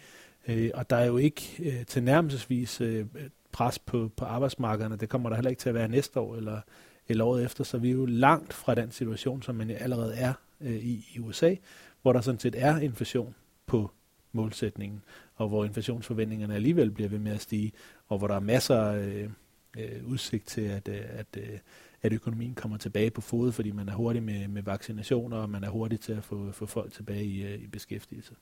øh, 0.48 0.72
og 0.74 0.90
der 0.90 0.96
er 0.96 1.06
jo 1.06 1.18
ikke 1.18 1.56
øh, 1.60 1.86
tilnærmelsesvis 1.86 2.82
øh, 2.82 3.06
pres 3.52 3.80
på, 3.80 4.12
på 4.18 4.26
arbejdsmarkederne. 4.26 4.96
Det 4.96 5.10
kommer 5.10 5.30
der 5.30 5.36
heller 5.36 5.50
ikke 5.50 5.60
til 5.60 5.70
at 5.70 5.76
være 5.76 5.88
næste 5.88 6.20
år 6.20 6.36
eller, 6.36 6.62
eller 7.08 7.26
året 7.26 7.44
efter, 7.44 7.64
så 7.64 7.78
vi 7.78 7.90
er 7.90 7.94
jo 7.94 8.06
langt 8.06 8.54
fra 8.54 8.76
den 8.76 8.92
situation, 8.92 9.42
som 9.42 9.56
man 9.56 9.70
allerede 9.70 10.16
er 10.16 10.34
øh, 10.62 10.76
i, 10.76 11.06
i 11.16 11.20
USA, 11.20 11.56
hvor 12.02 12.14
der 12.14 12.22
sådan 12.22 12.40
set 12.40 12.56
er 12.58 12.78
inflation 12.78 13.36
på 13.66 13.92
målsætningen, 14.32 15.04
og 15.36 15.48
hvor 15.48 15.66
inflationsforventningerne 15.66 16.56
alligevel 16.56 16.92
bliver 16.92 17.10
ved 17.10 17.20
med 17.20 17.32
at 17.32 17.42
stige, 17.42 17.72
og 18.08 18.18
hvor 18.18 18.28
der 18.28 18.36
er 18.36 18.40
masser 18.40 18.82
af 18.82 18.98
øh, 18.98 19.30
øh, 19.78 20.08
udsigt 20.08 20.48
til, 20.48 20.62
at, 20.62 20.88
øh, 20.88 21.02
at, 21.10 21.28
øh, 21.38 21.60
at 22.02 22.14
økonomien 22.14 22.56
kommer 22.56 22.78
tilbage 22.78 23.12
på 23.12 23.22
fod, 23.22 23.52
fordi 23.52 23.72
man 23.72 23.90
er 23.90 23.94
hurtig 23.94 24.24
med, 24.24 24.48
med 24.48 24.64
vaccinationer, 24.64 25.38
og 25.38 25.50
man 25.50 25.64
er 25.64 25.70
hurtig 25.70 26.00
til 26.00 26.14
at 26.14 26.24
få, 26.24 26.52
få 26.52 26.66
folk 26.66 26.94
tilbage 26.94 27.26
i, 27.26 27.44
øh, 27.44 27.60
i 27.60 27.68
beskæftigelse. 27.68 28.36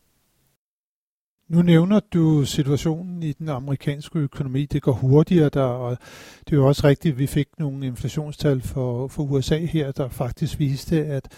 Nu 1.48 1.62
nævner 1.62 2.00
du 2.00 2.46
situationen 2.46 3.24
i 3.24 3.32
den 3.32 3.50
amerikanske 3.50 4.20
økonomi. 4.20 4.66
Det 4.66 4.82
går 4.82 4.92
hurtigere 4.92 5.50
der, 5.50 5.62
og 5.62 5.98
det 6.40 6.54
er 6.54 6.58
jo 6.58 6.68
også 6.68 6.88
rigtigt, 6.88 7.14
at 7.14 7.20
vi 7.20 7.28
fik 7.28 7.48
nogle 7.60 7.88
inflationstal 7.88 8.62
for, 8.62 9.08
for 9.08 9.24
USA 9.24 9.58
her, 9.58 9.92
der 9.92 10.10
faktisk 10.10 10.60
viste, 10.60 11.06
at 11.06 11.32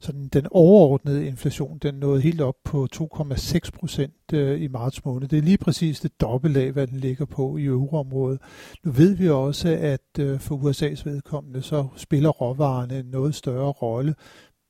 sådan 0.00 0.28
den 0.28 0.46
overordnede 0.50 1.26
inflation, 1.26 1.78
den 1.78 1.94
nåede 1.94 2.20
helt 2.20 2.40
op 2.40 2.56
på 2.64 2.88
2,6 2.96 3.70
procent 3.78 4.32
øh, 4.32 4.62
i 4.62 4.68
marts 4.68 5.04
måned. 5.04 5.28
Det 5.28 5.38
er 5.38 5.42
lige 5.42 5.58
præcis 5.58 6.00
det 6.00 6.20
dobbelte 6.20 6.62
af, 6.62 6.72
hvad 6.72 6.86
den 6.86 6.98
ligger 6.98 7.24
på 7.24 7.56
i 7.56 7.64
euroområdet. 7.64 8.40
Nu 8.84 8.92
ved 8.92 9.14
vi 9.14 9.28
også, 9.28 9.68
at 9.68 10.18
øh, 10.18 10.40
for 10.40 10.56
USA's 10.56 11.02
vedkommende, 11.04 11.62
så 11.62 11.86
spiller 11.96 12.28
råvarerne 12.28 12.98
en 12.98 13.06
noget 13.06 13.34
større 13.34 13.72
rolle, 13.72 14.14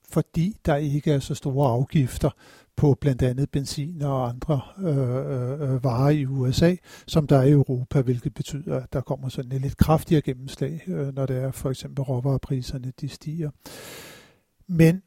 fordi 0.09 0.57
der 0.67 0.77
ikke 0.77 1.13
er 1.13 1.19
så 1.19 1.35
store 1.35 1.69
afgifter 1.69 2.31
på 2.77 2.95
blandt 3.01 3.23
andet 3.23 3.51
benzin 3.51 4.03
og 4.03 4.29
andre 4.29 4.61
øh, 4.79 4.99
øh, 4.99 5.75
øh 5.75 5.85
varer 5.85 6.11
i 6.11 6.27
USA, 6.27 6.75
som 7.07 7.27
der 7.27 7.37
er 7.39 7.43
i 7.43 7.51
Europa, 7.51 8.01
hvilket 8.01 8.35
betyder, 8.35 8.81
at 8.81 8.93
der 8.93 9.01
kommer 9.01 9.29
sådan 9.29 9.53
et 9.53 9.61
lidt 9.61 9.77
kraftigere 9.77 10.23
gennemslag, 10.23 10.81
øh, 10.87 11.15
når 11.15 11.27
det 11.27 11.37
er 11.37 11.51
for 11.51 11.71
eksempel 11.71 12.03
råvarepriserne, 12.03 12.93
de 13.01 13.09
stiger. 13.09 13.51
Men 14.67 15.03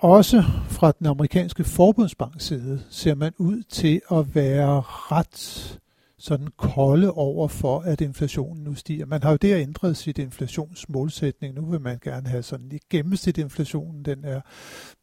også 0.00 0.42
fra 0.68 0.92
den 0.92 1.06
amerikanske 1.06 1.64
forbundsbanks 1.64 2.44
side 2.44 2.82
ser 2.90 3.14
man 3.14 3.32
ud 3.38 3.62
til 3.62 4.00
at 4.10 4.34
være 4.34 4.82
ret 4.86 5.80
sådan 6.18 6.48
kolde 6.56 7.12
over 7.12 7.48
for, 7.48 7.80
at 7.80 8.00
inflationen 8.00 8.64
nu 8.64 8.74
stiger. 8.74 9.06
Man 9.06 9.22
har 9.22 9.30
jo 9.30 9.36
der 9.36 9.58
ændret 9.58 9.96
sit 9.96 10.18
inflationsmålsætning. 10.18 11.54
Nu 11.54 11.66
vil 11.70 11.80
man 11.80 11.98
gerne 12.02 12.28
have 12.28 12.42
sådan 12.42 12.72
i 12.72 12.78
gennemsnit 12.90 13.38
inflationen, 13.38 14.04
den 14.04 14.24
er 14.24 14.40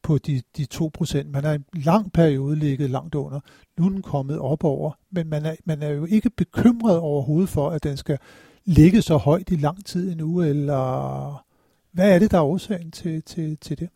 på 0.02 0.18
de, 0.18 0.42
de 0.56 0.66
2%. 0.74 1.26
Man 1.26 1.44
har 1.44 1.52
en 1.52 1.64
lang 1.72 2.12
periode 2.12 2.56
ligget 2.56 2.90
langt 2.90 3.14
under. 3.14 3.40
Nu 3.78 3.84
er 3.84 3.90
den 3.90 4.02
kommet 4.02 4.38
op 4.38 4.64
over, 4.64 4.92
men 5.10 5.28
man 5.28 5.46
er, 5.46 5.54
man 5.64 5.82
er 5.82 5.88
jo 5.88 6.04
ikke 6.04 6.30
bekymret 6.30 6.98
overhovedet 6.98 7.48
for, 7.48 7.70
at 7.70 7.84
den 7.84 7.96
skal 7.96 8.18
ligge 8.64 9.02
så 9.02 9.16
højt 9.16 9.50
i 9.50 9.56
lang 9.56 9.84
tid 9.86 10.12
endnu, 10.12 10.42
eller 10.42 11.44
Hvad 11.92 12.14
er 12.14 12.18
det, 12.18 12.30
der 12.30 12.38
er 12.38 12.42
årsagen 12.42 12.90
til, 12.90 13.22
til, 13.22 13.56
til 13.56 13.78
det? 13.78 13.88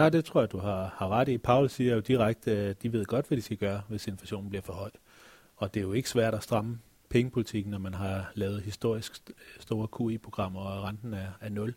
Nej, 0.00 0.08
det 0.08 0.24
tror 0.24 0.40
jeg, 0.40 0.52
du 0.52 0.58
har, 0.58 0.94
har 0.96 1.08
ret 1.08 1.28
i. 1.28 1.38
Paul 1.38 1.68
siger 1.68 1.94
jo 1.94 2.00
direkte, 2.00 2.50
at 2.50 2.82
de 2.82 2.92
ved 2.92 3.04
godt, 3.04 3.28
hvad 3.28 3.36
de 3.36 3.42
skal 3.42 3.56
gøre, 3.56 3.82
hvis 3.88 4.06
inflationen 4.06 4.48
bliver 4.48 4.62
for 4.62 4.72
høj. 4.72 4.90
Og 5.56 5.74
det 5.74 5.80
er 5.80 5.84
jo 5.84 5.92
ikke 5.92 6.08
svært 6.08 6.34
at 6.34 6.42
stramme 6.42 6.78
pengepolitikken, 7.08 7.70
når 7.70 7.78
man 7.78 7.94
har 7.94 8.32
lavet 8.34 8.62
historisk 8.62 9.30
store 9.60 9.88
QE-programmer, 9.98 10.60
og 10.60 10.84
renten 10.84 11.14
er, 11.14 11.26
er 11.40 11.48
0. 11.48 11.74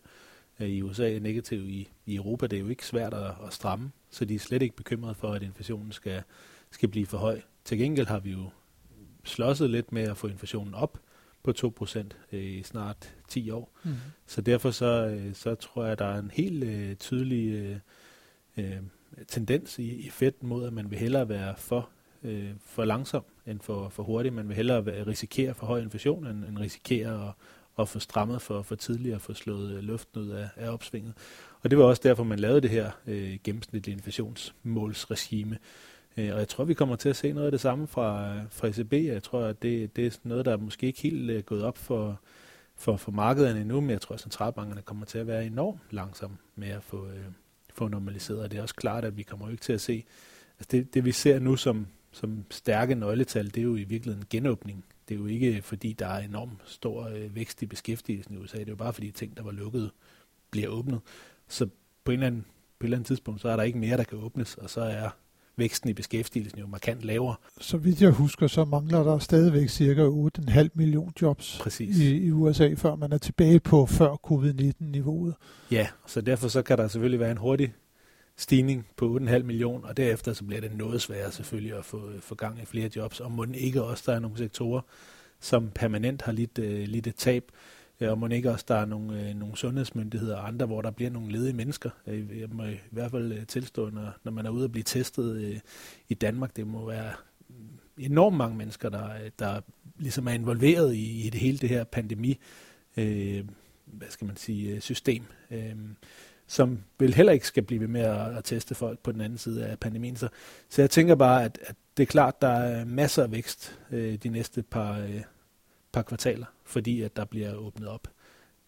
Øh, 0.60 0.68
I 0.68 0.82
USA 0.82 1.14
er 1.14 1.20
negativ 1.20 1.68
i, 1.68 1.88
i 2.06 2.16
Europa. 2.16 2.46
Det 2.46 2.56
er 2.56 2.60
jo 2.60 2.68
ikke 2.68 2.86
svært 2.86 3.14
at, 3.14 3.30
at 3.46 3.52
stramme, 3.52 3.90
så 4.10 4.24
de 4.24 4.34
er 4.34 4.38
slet 4.38 4.62
ikke 4.62 4.76
bekymrede 4.76 5.14
for, 5.14 5.32
at 5.32 5.42
inflationen 5.42 5.92
skal, 5.92 6.22
skal 6.70 6.88
blive 6.88 7.06
for 7.06 7.18
høj. 7.18 7.40
Til 7.64 7.78
gengæld 7.78 8.06
har 8.06 8.18
vi 8.18 8.30
jo 8.30 8.50
slåsset 9.24 9.70
lidt 9.70 9.92
med 9.92 10.02
at 10.02 10.16
få 10.16 10.26
inflationen 10.26 10.74
op 10.74 10.98
på 11.42 11.52
2% 11.58 11.98
øh, 12.32 12.44
i 12.44 12.62
snart 12.62 13.14
10 13.28 13.50
år. 13.50 13.72
Mm. 13.82 13.94
Så 14.26 14.40
derfor 14.40 14.70
så, 14.70 15.06
øh, 15.06 15.34
så 15.34 15.54
tror 15.54 15.84
jeg, 15.84 15.98
der 15.98 16.06
er 16.06 16.18
en 16.18 16.30
helt 16.30 16.64
øh, 16.64 16.96
tydelig 16.96 17.52
øh, 17.52 17.76
øh, 18.56 18.76
tendens 19.28 19.78
i, 19.78 19.92
i 19.92 20.10
Fed 20.10 20.32
mod, 20.40 20.66
at 20.66 20.72
man 20.72 20.90
vil 20.90 20.98
hellere 20.98 21.28
være 21.28 21.54
for, 21.56 21.88
øh, 22.22 22.50
for 22.66 22.84
langsom 22.84 23.24
end 23.46 23.60
for, 23.60 23.88
for 23.88 24.02
hurtig. 24.02 24.32
Man 24.32 24.48
vil 24.48 24.56
hellere 24.56 25.06
risikere 25.06 25.54
for 25.54 25.66
høj 25.66 25.80
inflation, 25.80 26.26
end, 26.26 26.44
end 26.44 26.58
risikere 26.58 27.28
at, 27.28 27.34
at 27.78 27.88
få 27.88 27.98
strammet 27.98 28.42
for, 28.42 28.62
for 28.62 28.74
tidligere 28.74 29.14
at 29.14 29.22
få 29.22 29.34
slået 29.34 29.76
øh, 29.76 29.82
luften 29.82 30.20
ud 30.20 30.28
af, 30.28 30.48
af 30.56 30.68
opsvinget. 30.68 31.14
Og 31.62 31.70
det 31.70 31.78
var 31.78 31.84
også 31.84 32.02
derfor, 32.04 32.24
man 32.24 32.38
lavede 32.38 32.60
det 32.60 32.70
her 32.70 32.90
øh, 33.06 33.38
gennemsnitlige 33.44 33.94
inflationsmålsregime. 33.94 35.58
Øh, 36.16 36.32
og 36.32 36.38
jeg 36.38 36.48
tror, 36.48 36.64
vi 36.64 36.74
kommer 36.74 36.96
til 36.96 37.08
at 37.08 37.16
se 37.16 37.32
noget 37.32 37.46
af 37.46 37.50
det 37.50 37.60
samme 37.60 37.86
fra, 37.86 38.34
fra 38.50 38.68
ECB. 38.68 38.92
Jeg 38.92 39.22
tror, 39.22 39.40
at 39.44 39.62
det, 39.62 39.96
det 39.96 40.06
er 40.06 40.18
noget, 40.22 40.44
der 40.44 40.52
er 40.52 40.56
måske 40.56 40.86
ikke 40.86 41.00
helt 41.00 41.30
øh, 41.30 41.42
gået 41.42 41.64
op 41.64 41.78
for, 41.78 42.20
for, 42.76 42.96
for 42.96 43.12
markederne 43.12 43.60
endnu, 43.60 43.80
men 43.80 43.90
jeg 43.90 44.00
tror, 44.00 44.14
at 44.14 44.20
centralbankerne 44.20 44.82
kommer 44.82 45.06
til 45.06 45.18
at 45.18 45.26
være 45.26 45.46
enormt 45.46 45.80
langsomme 45.90 46.36
med 46.56 46.68
at 46.68 46.82
få, 46.82 47.06
øh, 47.06 47.24
få 47.74 47.88
normaliseret. 47.88 48.40
Og 48.40 48.50
det 48.50 48.58
er 48.58 48.62
også 48.62 48.74
klart, 48.74 49.04
at 49.04 49.16
vi 49.16 49.22
kommer 49.22 49.46
jo 49.46 49.52
ikke 49.52 49.62
til 49.62 49.72
at 49.72 49.80
se... 49.80 50.04
Altså 50.58 50.68
det, 50.70 50.94
det 50.94 51.04
vi 51.04 51.12
ser 51.12 51.38
nu 51.38 51.56
som, 51.56 51.86
som 52.12 52.44
stærke 52.50 52.94
nøgletal, 52.94 53.46
det 53.46 53.58
er 53.58 53.62
jo 53.62 53.76
i 53.76 53.84
virkeligheden 53.84 54.26
genåbning. 54.30 54.84
Det 55.08 55.14
er 55.14 55.18
jo 55.18 55.26
ikke, 55.26 55.62
fordi 55.62 55.92
der 55.92 56.06
er 56.06 56.18
enorm 56.18 56.60
stor 56.64 57.08
øh, 57.08 57.34
vækst 57.34 57.62
i 57.62 57.66
beskæftigelsen 57.66 58.34
i 58.34 58.38
USA. 58.38 58.58
Det 58.58 58.66
er 58.66 58.72
jo 58.72 58.76
bare, 58.76 58.92
fordi 58.92 59.10
ting, 59.10 59.36
der 59.36 59.42
var 59.42 59.52
lukket, 59.52 59.90
bliver 60.50 60.68
åbnet. 60.68 61.00
Så 61.48 61.68
på, 62.04 62.12
en 62.12 62.18
eller 62.18 62.26
anden, 62.26 62.42
på 62.78 62.84
et 62.84 62.86
eller 62.86 62.96
andet 62.96 63.06
tidspunkt, 63.06 63.40
så 63.40 63.48
er 63.48 63.56
der 63.56 63.62
ikke 63.62 63.78
mere, 63.78 63.96
der 63.96 64.04
kan 64.04 64.18
åbnes, 64.18 64.54
og 64.54 64.70
så 64.70 64.80
er 64.80 65.10
væksten 65.56 65.90
i 65.90 65.92
beskæftigelsen 65.92 66.58
jo 66.58 66.66
markant 66.66 67.02
lavere. 67.02 67.34
Så 67.60 67.76
vidt 67.76 68.02
jeg 68.02 68.10
husker, 68.10 68.46
så 68.46 68.64
mangler 68.64 69.02
der 69.02 69.18
stadigvæk 69.18 69.68
cirka 69.68 70.08
8,5 70.08 70.68
million 70.74 71.12
jobs 71.22 71.58
Præcis. 71.60 71.98
I, 71.98 72.16
i 72.16 72.30
USA, 72.30 72.74
før 72.76 72.94
man 72.94 73.12
er 73.12 73.18
tilbage 73.18 73.60
på 73.60 73.86
før 73.86 74.16
covid-19-niveauet. 74.16 75.34
Ja, 75.70 75.88
så 76.06 76.20
derfor 76.20 76.48
så 76.48 76.62
kan 76.62 76.78
der 76.78 76.88
selvfølgelig 76.88 77.20
være 77.20 77.30
en 77.30 77.36
hurtig 77.36 77.74
stigning 78.36 78.86
på 78.96 79.18
8,5 79.22 79.42
millioner, 79.42 79.88
og 79.88 79.96
derefter 79.96 80.32
så 80.32 80.44
bliver 80.44 80.60
det 80.60 80.76
noget 80.76 81.02
sværere 81.02 81.32
selvfølgelig 81.32 81.78
at 81.78 81.84
få, 81.84 82.10
få 82.20 82.34
gang 82.34 82.62
i 82.62 82.64
flere 82.64 82.90
jobs, 82.96 83.20
og 83.20 83.32
må 83.32 83.46
ikke 83.54 83.82
også, 83.82 84.04
der 84.06 84.12
er 84.12 84.20
nogle 84.20 84.38
sektorer, 84.38 84.80
som 85.40 85.70
permanent 85.74 86.22
har 86.22 86.32
lidt, 86.32 86.58
uh, 86.58 86.64
lidt 86.64 87.06
et 87.06 87.14
tab, 87.14 87.44
Øh, 88.00 88.10
og 88.10 88.18
må 88.18 88.26
ikke 88.26 88.50
også, 88.50 88.64
der 88.68 88.74
er 88.74 88.84
nogle, 88.84 89.28
øh, 89.28 89.34
nogle 89.34 89.56
sundhedsmyndigheder 89.56 90.36
og 90.36 90.48
andre, 90.48 90.66
hvor 90.66 90.82
der 90.82 90.90
bliver 90.90 91.10
nogle 91.10 91.32
ledige 91.32 91.52
mennesker. 91.52 91.90
Øh, 92.06 92.40
jeg 92.40 92.48
må 92.52 92.64
i 92.64 92.78
hvert 92.90 93.10
fald 93.10 93.32
uh, 93.32 93.46
tilstå, 93.48 93.90
når, 93.90 94.16
når 94.24 94.32
man 94.32 94.46
er 94.46 94.50
ude 94.50 94.64
og 94.64 94.72
blive 94.72 94.84
testet 94.84 95.62
i 96.08 96.14
Danmark, 96.14 96.56
det 96.56 96.66
må 96.66 96.86
være 96.86 97.12
enormt 97.98 98.36
mange 98.36 98.56
mennesker, 98.56 98.88
der, 98.88 99.10
der 99.38 99.60
ligesom 99.98 100.26
er 100.26 100.32
involveret 100.32 100.94
i, 100.94 101.26
i 101.26 101.30
det 101.30 101.40
hele 101.40 101.58
det 101.58 101.68
her 101.68 101.84
pandemi, 101.84 102.38
øh, 102.96 103.44
hvad 103.86 104.08
skal 104.08 104.26
man 104.26 104.36
sige, 104.36 104.80
system. 104.80 105.24
øh, 105.50 105.76
som 106.46 106.78
vel 106.98 107.14
heller 107.14 107.32
ikke 107.32 107.46
skal 107.46 107.62
blive 107.62 107.80
ved 107.80 107.88
med 107.88 108.00
at, 108.00 108.36
at 108.36 108.44
teste 108.44 108.74
folk 108.74 108.98
på 108.98 109.12
den 109.12 109.20
anden 109.20 109.38
side 109.38 109.66
af 109.66 109.78
pandemien. 109.78 110.16
Så, 110.16 110.28
så 110.68 110.82
jeg 110.82 110.90
tænker 110.90 111.14
bare, 111.14 111.44
at, 111.44 111.58
at 111.62 111.74
det 111.96 112.02
er 112.02 112.06
klart, 112.06 112.42
der 112.42 112.48
er 112.48 112.84
masser 112.84 113.22
af 113.22 113.32
vækst 113.32 113.78
øh, 113.90 114.14
de 114.14 114.28
næste 114.28 114.62
par, 114.62 114.98
øh, 114.98 115.22
par 115.94 116.02
kvartaler, 116.02 116.46
fordi 116.64 117.02
at 117.02 117.16
der 117.16 117.24
bliver 117.24 117.54
åbnet 117.54 117.88
op. 117.88 118.08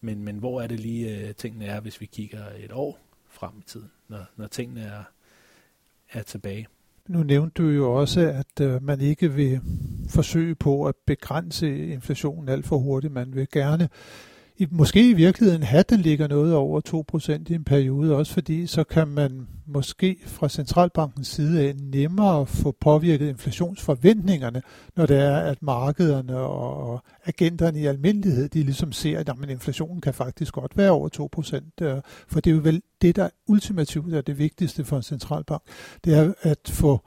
Men, 0.01 0.23
men 0.23 0.37
hvor 0.37 0.61
er 0.61 0.67
det 0.67 0.79
lige, 0.79 1.27
øh, 1.27 1.35
tingene 1.35 1.65
er, 1.65 1.79
hvis 1.79 2.01
vi 2.01 2.05
kigger 2.05 2.43
et 2.59 2.71
år 2.71 2.99
frem 3.29 3.51
i 3.59 3.63
tiden, 3.67 3.91
når, 4.07 4.25
når 4.35 4.47
tingene 4.47 4.81
er, 4.81 5.03
er 6.11 6.23
tilbage? 6.23 6.67
Nu 7.07 7.23
nævnte 7.23 7.63
du 7.63 7.69
jo 7.69 7.93
også, 7.93 8.19
at 8.19 8.61
øh, 8.61 8.83
man 8.83 9.01
ikke 9.01 9.33
vil 9.33 9.61
forsøge 10.09 10.55
på 10.55 10.85
at 10.85 10.95
begrænse 11.05 11.87
inflationen 11.87 12.49
alt 12.49 12.65
for 12.65 12.77
hurtigt. 12.77 13.13
Man 13.13 13.35
vil 13.35 13.47
gerne 13.51 13.89
i, 14.59 14.67
måske 14.71 15.09
i 15.09 15.13
virkeligheden 15.13 15.63
have, 15.63 15.83
den 15.89 15.99
ligger 15.99 16.27
noget 16.27 16.55
over 16.55 16.81
2% 17.47 17.51
i 17.51 17.55
en 17.55 17.63
periode, 17.63 18.15
også 18.15 18.33
fordi 18.33 18.67
så 18.67 18.83
kan 18.83 19.07
man 19.07 19.47
måske 19.65 20.17
fra 20.25 20.49
centralbankens 20.49 21.27
side 21.27 21.61
af 21.61 21.75
nemmere 21.75 22.45
få 22.45 22.71
påvirket 22.71 23.29
inflationsforventningerne, 23.29 24.61
når 24.95 25.05
det 25.05 25.17
er, 25.17 25.37
at 25.37 25.63
markederne 25.63 26.37
og 26.37 27.03
agenterne 27.25 27.79
i 27.79 27.85
almindelighed, 27.85 28.49
de 28.49 28.63
ligesom 28.63 28.91
ser, 28.91 29.19
at 29.19 29.27
jamen, 29.27 29.49
inflationen 29.49 30.01
kan 30.01 30.13
faktisk 30.13 30.53
godt 30.53 30.77
være 30.77 30.91
over 30.91 31.09
2%, 31.79 31.85
øh, 31.85 32.01
for 32.27 32.39
det 32.39 32.49
er 32.49 32.55
jo 32.55 32.61
vel 32.63 32.81
det, 33.01 33.15
der 33.15 33.29
ultimativt 33.47 34.13
er 34.13 34.21
det 34.21 34.37
vigtigste 34.37 34.83
for 34.83 34.97
en 34.97 35.03
centralbank, 35.03 35.61
det 36.05 36.17
er 36.17 36.33
at 36.41 36.59
få 36.69 37.01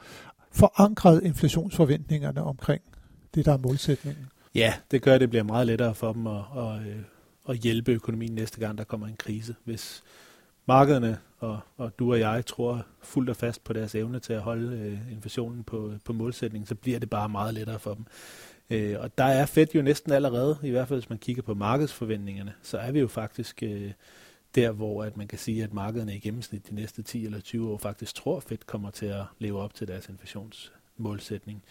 forankret 0.52 1.22
inflationsforventningerne 1.24 2.42
omkring 2.42 2.82
det, 3.34 3.44
der 3.44 3.52
er 3.52 3.58
målsætningen. 3.58 4.26
Ja, 4.54 4.74
det 4.90 5.02
gør, 5.02 5.14
at 5.14 5.20
det 5.20 5.30
bliver 5.30 5.42
meget 5.42 5.66
lettere 5.66 5.94
for 5.94 6.12
dem 6.12 6.26
at, 6.26 6.42
at, 6.56 6.80
øh, 6.86 6.96
at 7.50 7.56
hjælpe 7.56 7.92
økonomien 7.92 8.32
næste 8.32 8.60
gang, 8.60 8.78
der 8.78 8.84
kommer 8.84 9.06
en 9.06 9.16
krise. 9.16 9.54
Hvis 9.64 10.02
markederne 10.66 11.18
og, 11.38 11.60
og 11.76 11.98
du 11.98 12.12
og 12.12 12.20
jeg 12.20 12.46
tror 12.46 12.86
fuldt 13.02 13.30
og 13.30 13.36
fast 13.36 13.64
på 13.64 13.72
deres 13.72 13.94
evne 13.94 14.18
til 14.20 14.32
at 14.32 14.40
holde 14.40 14.78
øh, 14.78 15.12
inflationen 15.12 15.64
på, 15.64 15.92
på 16.04 16.12
målsætningen, 16.12 16.66
så 16.66 16.74
bliver 16.74 16.98
det 16.98 17.10
bare 17.10 17.28
meget 17.28 17.54
lettere 17.54 17.78
for 17.78 17.94
dem. 17.94 18.04
Øh, 18.70 19.00
og 19.00 19.18
der 19.18 19.24
er 19.24 19.46
Fed 19.46 19.66
jo 19.74 19.82
næsten 19.82 20.12
allerede, 20.12 20.58
i 20.62 20.70
hvert 20.70 20.88
fald 20.88 21.00
hvis 21.00 21.10
man 21.10 21.18
kigger 21.18 21.42
på 21.42 21.54
markedsforventningerne, 21.54 22.52
så 22.62 22.78
er 22.78 22.92
vi 22.92 23.00
jo 23.00 23.08
faktisk 23.08 23.62
øh, 23.62 23.92
der, 24.54 24.70
hvor 24.70 25.04
at 25.04 25.16
man 25.16 25.28
kan 25.28 25.38
sige, 25.38 25.64
at 25.64 25.72
markederne 25.72 26.16
i 26.16 26.18
gennemsnit 26.18 26.68
de 26.68 26.74
næste 26.74 27.02
10 27.02 27.24
eller 27.24 27.40
20 27.40 27.70
år 27.70 27.78
faktisk 27.78 28.14
tror, 28.14 28.36
at 28.36 28.42
Fed 28.42 28.58
kommer 28.66 28.90
til 28.90 29.06
at 29.06 29.22
leve 29.38 29.60
op 29.60 29.74
til 29.74 29.88
deres 29.88 30.08
inflationsmålsætning. 30.08 31.62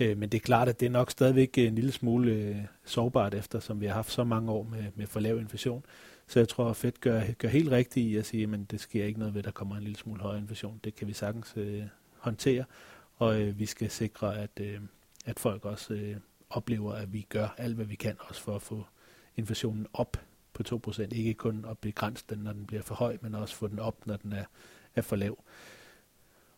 Øh, 0.00 0.18
men 0.18 0.28
det 0.28 0.38
er 0.38 0.44
klart, 0.44 0.68
at 0.68 0.80
det 0.80 0.86
er 0.86 0.90
nok 0.90 1.10
stadigvæk 1.10 1.58
en 1.58 1.74
lille 1.74 1.92
smule 1.92 2.32
øh, 2.32 2.56
sårbart 2.84 3.34
efter, 3.34 3.60
som 3.60 3.80
vi 3.80 3.86
har 3.86 3.94
haft 3.94 4.12
så 4.12 4.24
mange 4.24 4.52
år 4.52 4.62
med, 4.62 4.84
med 4.94 5.06
for 5.06 5.20
lav 5.20 5.38
inflation. 5.40 5.84
Så 6.26 6.38
jeg 6.38 6.48
tror, 6.48 6.70
at 6.70 6.76
Fed 6.76 6.92
gør, 7.00 7.22
gør 7.38 7.48
helt 7.48 7.70
rigtigt 7.70 8.06
i 8.06 8.16
at 8.16 8.26
sige, 8.26 8.48
at 8.54 8.70
det 8.70 8.80
sker 8.80 9.04
ikke 9.04 9.18
noget 9.18 9.34
ved, 9.34 9.40
at 9.40 9.44
der 9.44 9.50
kommer 9.50 9.76
en 9.76 9.82
lille 9.82 9.98
smule 9.98 10.20
højere 10.20 10.40
inflation. 10.40 10.80
Det 10.84 10.94
kan 10.94 11.08
vi 11.08 11.12
sagtens 11.12 11.54
øh, 11.56 11.82
håndtere, 12.18 12.64
og 13.16 13.40
øh, 13.40 13.58
vi 13.58 13.66
skal 13.66 13.90
sikre, 13.90 14.38
at, 14.38 14.50
øh, 14.60 14.80
at 15.26 15.38
folk 15.38 15.64
også 15.64 15.94
øh, 15.94 16.16
oplever, 16.50 16.92
at 16.92 17.12
vi 17.12 17.26
gør 17.28 17.54
alt, 17.58 17.74
hvad 17.74 17.86
vi 17.86 17.94
kan 17.94 18.16
også 18.20 18.42
for 18.42 18.54
at 18.54 18.62
få 18.62 18.86
inflationen 19.36 19.86
op 19.92 20.16
på 20.52 20.62
2%. 20.68 21.02
Ikke 21.02 21.34
kun 21.34 21.64
at 21.70 21.78
begrænse 21.78 22.24
den, 22.30 22.38
når 22.38 22.52
den 22.52 22.66
bliver 22.66 22.82
for 22.82 22.94
høj, 22.94 23.16
men 23.20 23.34
også 23.34 23.54
få 23.54 23.66
den 23.66 23.78
op, 23.78 24.06
når 24.06 24.16
den 24.16 24.32
er, 24.32 24.44
er 24.94 25.02
for 25.02 25.16
lav. 25.16 25.38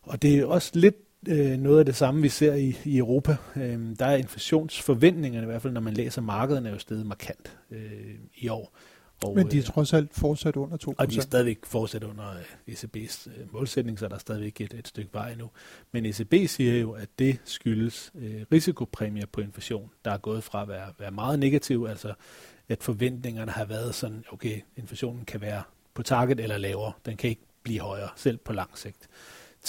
Og 0.01 0.21
det 0.21 0.39
er 0.39 0.45
også 0.45 0.71
lidt 0.73 0.95
øh, 1.27 1.57
noget 1.57 1.79
af 1.79 1.85
det 1.85 1.95
samme, 1.95 2.21
vi 2.21 2.29
ser 2.29 2.53
i, 2.53 2.77
i 2.85 2.97
Europa. 2.97 3.37
Øh, 3.55 3.79
der 3.99 4.05
er 4.05 4.15
inflationsforventningerne, 4.15 5.45
i 5.45 5.49
hvert 5.49 5.61
fald 5.61 5.73
når 5.73 5.81
man 5.81 5.93
læser 5.93 6.21
markederne, 6.21 6.69
er 6.69 6.73
jo 6.73 6.79
stedet 6.79 7.05
markant 7.05 7.57
øh, 7.71 8.15
i 8.35 8.47
år. 8.47 8.75
Og, 9.23 9.35
Men 9.35 9.51
de 9.51 9.57
er 9.57 9.61
øh, 9.61 9.65
trods 9.65 9.93
alt 9.93 10.13
fortsat 10.13 10.55
under 10.55 10.77
2%. 10.77 10.93
Og 10.97 11.11
de 11.11 11.17
er 11.17 11.21
stadigvæk 11.21 11.65
fortsat 11.65 12.03
under 12.03 12.29
øh, 12.29 12.73
ECB's 12.73 13.29
øh, 13.29 13.53
målsætning, 13.53 13.99
så 13.99 14.05
er 14.05 14.09
der 14.09 14.17
stadigvæk 14.17 14.61
et, 14.61 14.73
et 14.73 14.87
stykke 14.87 15.13
vej 15.13 15.35
nu. 15.35 15.49
Men 15.91 16.05
ECB 16.05 16.33
siger 16.47 16.79
jo, 16.79 16.91
at 16.91 17.09
det 17.19 17.39
skyldes 17.45 18.11
øh, 18.15 18.45
risikopræmier 18.51 19.25
på 19.31 19.41
inflation, 19.41 19.89
der 20.05 20.11
er 20.11 20.17
gået 20.17 20.43
fra 20.43 20.61
at 20.61 20.67
være, 20.67 20.93
være 20.99 21.11
meget 21.11 21.39
negativ, 21.39 21.85
altså 21.89 22.13
at 22.69 22.83
forventningerne 22.83 23.51
har 23.51 23.65
været 23.65 23.95
sådan, 23.95 24.23
okay, 24.31 24.61
inflationen 24.77 25.25
kan 25.25 25.41
være 25.41 25.63
på 25.93 26.03
target 26.03 26.39
eller 26.39 26.57
lavere, 26.57 26.91
den 27.05 27.17
kan 27.17 27.29
ikke 27.29 27.41
blive 27.63 27.79
højere, 27.79 28.09
selv 28.15 28.37
på 28.37 28.53
lang 28.53 28.77
sigt 28.77 29.09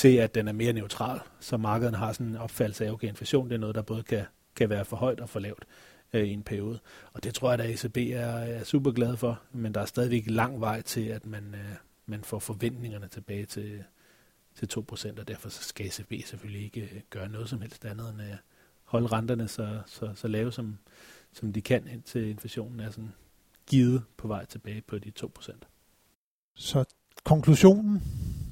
til 0.00 0.16
at 0.16 0.34
den 0.34 0.48
er 0.48 0.52
mere 0.52 0.72
neutral, 0.72 1.20
så 1.40 1.56
markedet 1.56 1.94
har 1.94 2.12
sådan 2.12 2.26
en 2.26 2.36
opfattelse 2.36 2.86
af, 2.86 2.90
okay, 2.90 3.08
inflation 3.08 3.48
det 3.48 3.54
er 3.54 3.58
noget, 3.58 3.74
der 3.74 3.82
både 3.82 4.02
kan, 4.02 4.24
kan 4.56 4.70
være 4.70 4.84
for 4.84 4.96
højt 4.96 5.20
og 5.20 5.28
for 5.28 5.40
lavt 5.40 5.64
øh, 6.12 6.24
i 6.24 6.32
en 6.32 6.42
periode. 6.42 6.78
Og 7.12 7.24
det 7.24 7.34
tror 7.34 7.52
jeg, 7.52 7.60
at 7.60 7.84
ECB 7.84 7.96
er, 7.96 8.26
er 8.26 8.64
super 8.64 8.90
glad 8.90 9.16
for, 9.16 9.40
men 9.52 9.74
der 9.74 9.80
er 9.80 9.84
stadigvæk 9.84 10.24
lang 10.26 10.60
vej 10.60 10.80
til, 10.80 11.00
at 11.00 11.26
man, 11.26 11.54
øh, 11.54 11.74
man 12.06 12.24
får 12.24 12.38
forventningerne 12.38 13.08
tilbage 13.08 13.46
til, 13.46 13.84
til 14.54 14.68
2%, 14.78 15.20
og 15.20 15.28
derfor 15.28 15.48
så 15.48 15.62
skal 15.62 15.86
ECB 15.86 16.26
selvfølgelig 16.26 16.64
ikke 16.64 16.80
øh, 16.80 17.00
gøre 17.10 17.28
noget 17.28 17.48
som 17.48 17.60
helst 17.60 17.84
andet 17.84 18.10
end 18.10 18.20
at 18.20 18.38
holde 18.84 19.06
renterne 19.06 19.48
så, 19.48 19.80
så, 19.86 20.10
så 20.14 20.28
lave, 20.28 20.52
som, 20.52 20.78
som 21.32 21.52
de 21.52 21.60
kan, 21.60 21.88
indtil 21.88 22.28
inflationen 22.30 22.80
er 22.80 22.90
sådan 22.90 23.12
givet 23.66 24.02
på 24.16 24.28
vej 24.28 24.44
tilbage 24.44 24.80
på 24.80 24.98
de 24.98 25.12
2%. 25.20 25.52
Så 26.54 26.84
konklusionen 27.24 28.02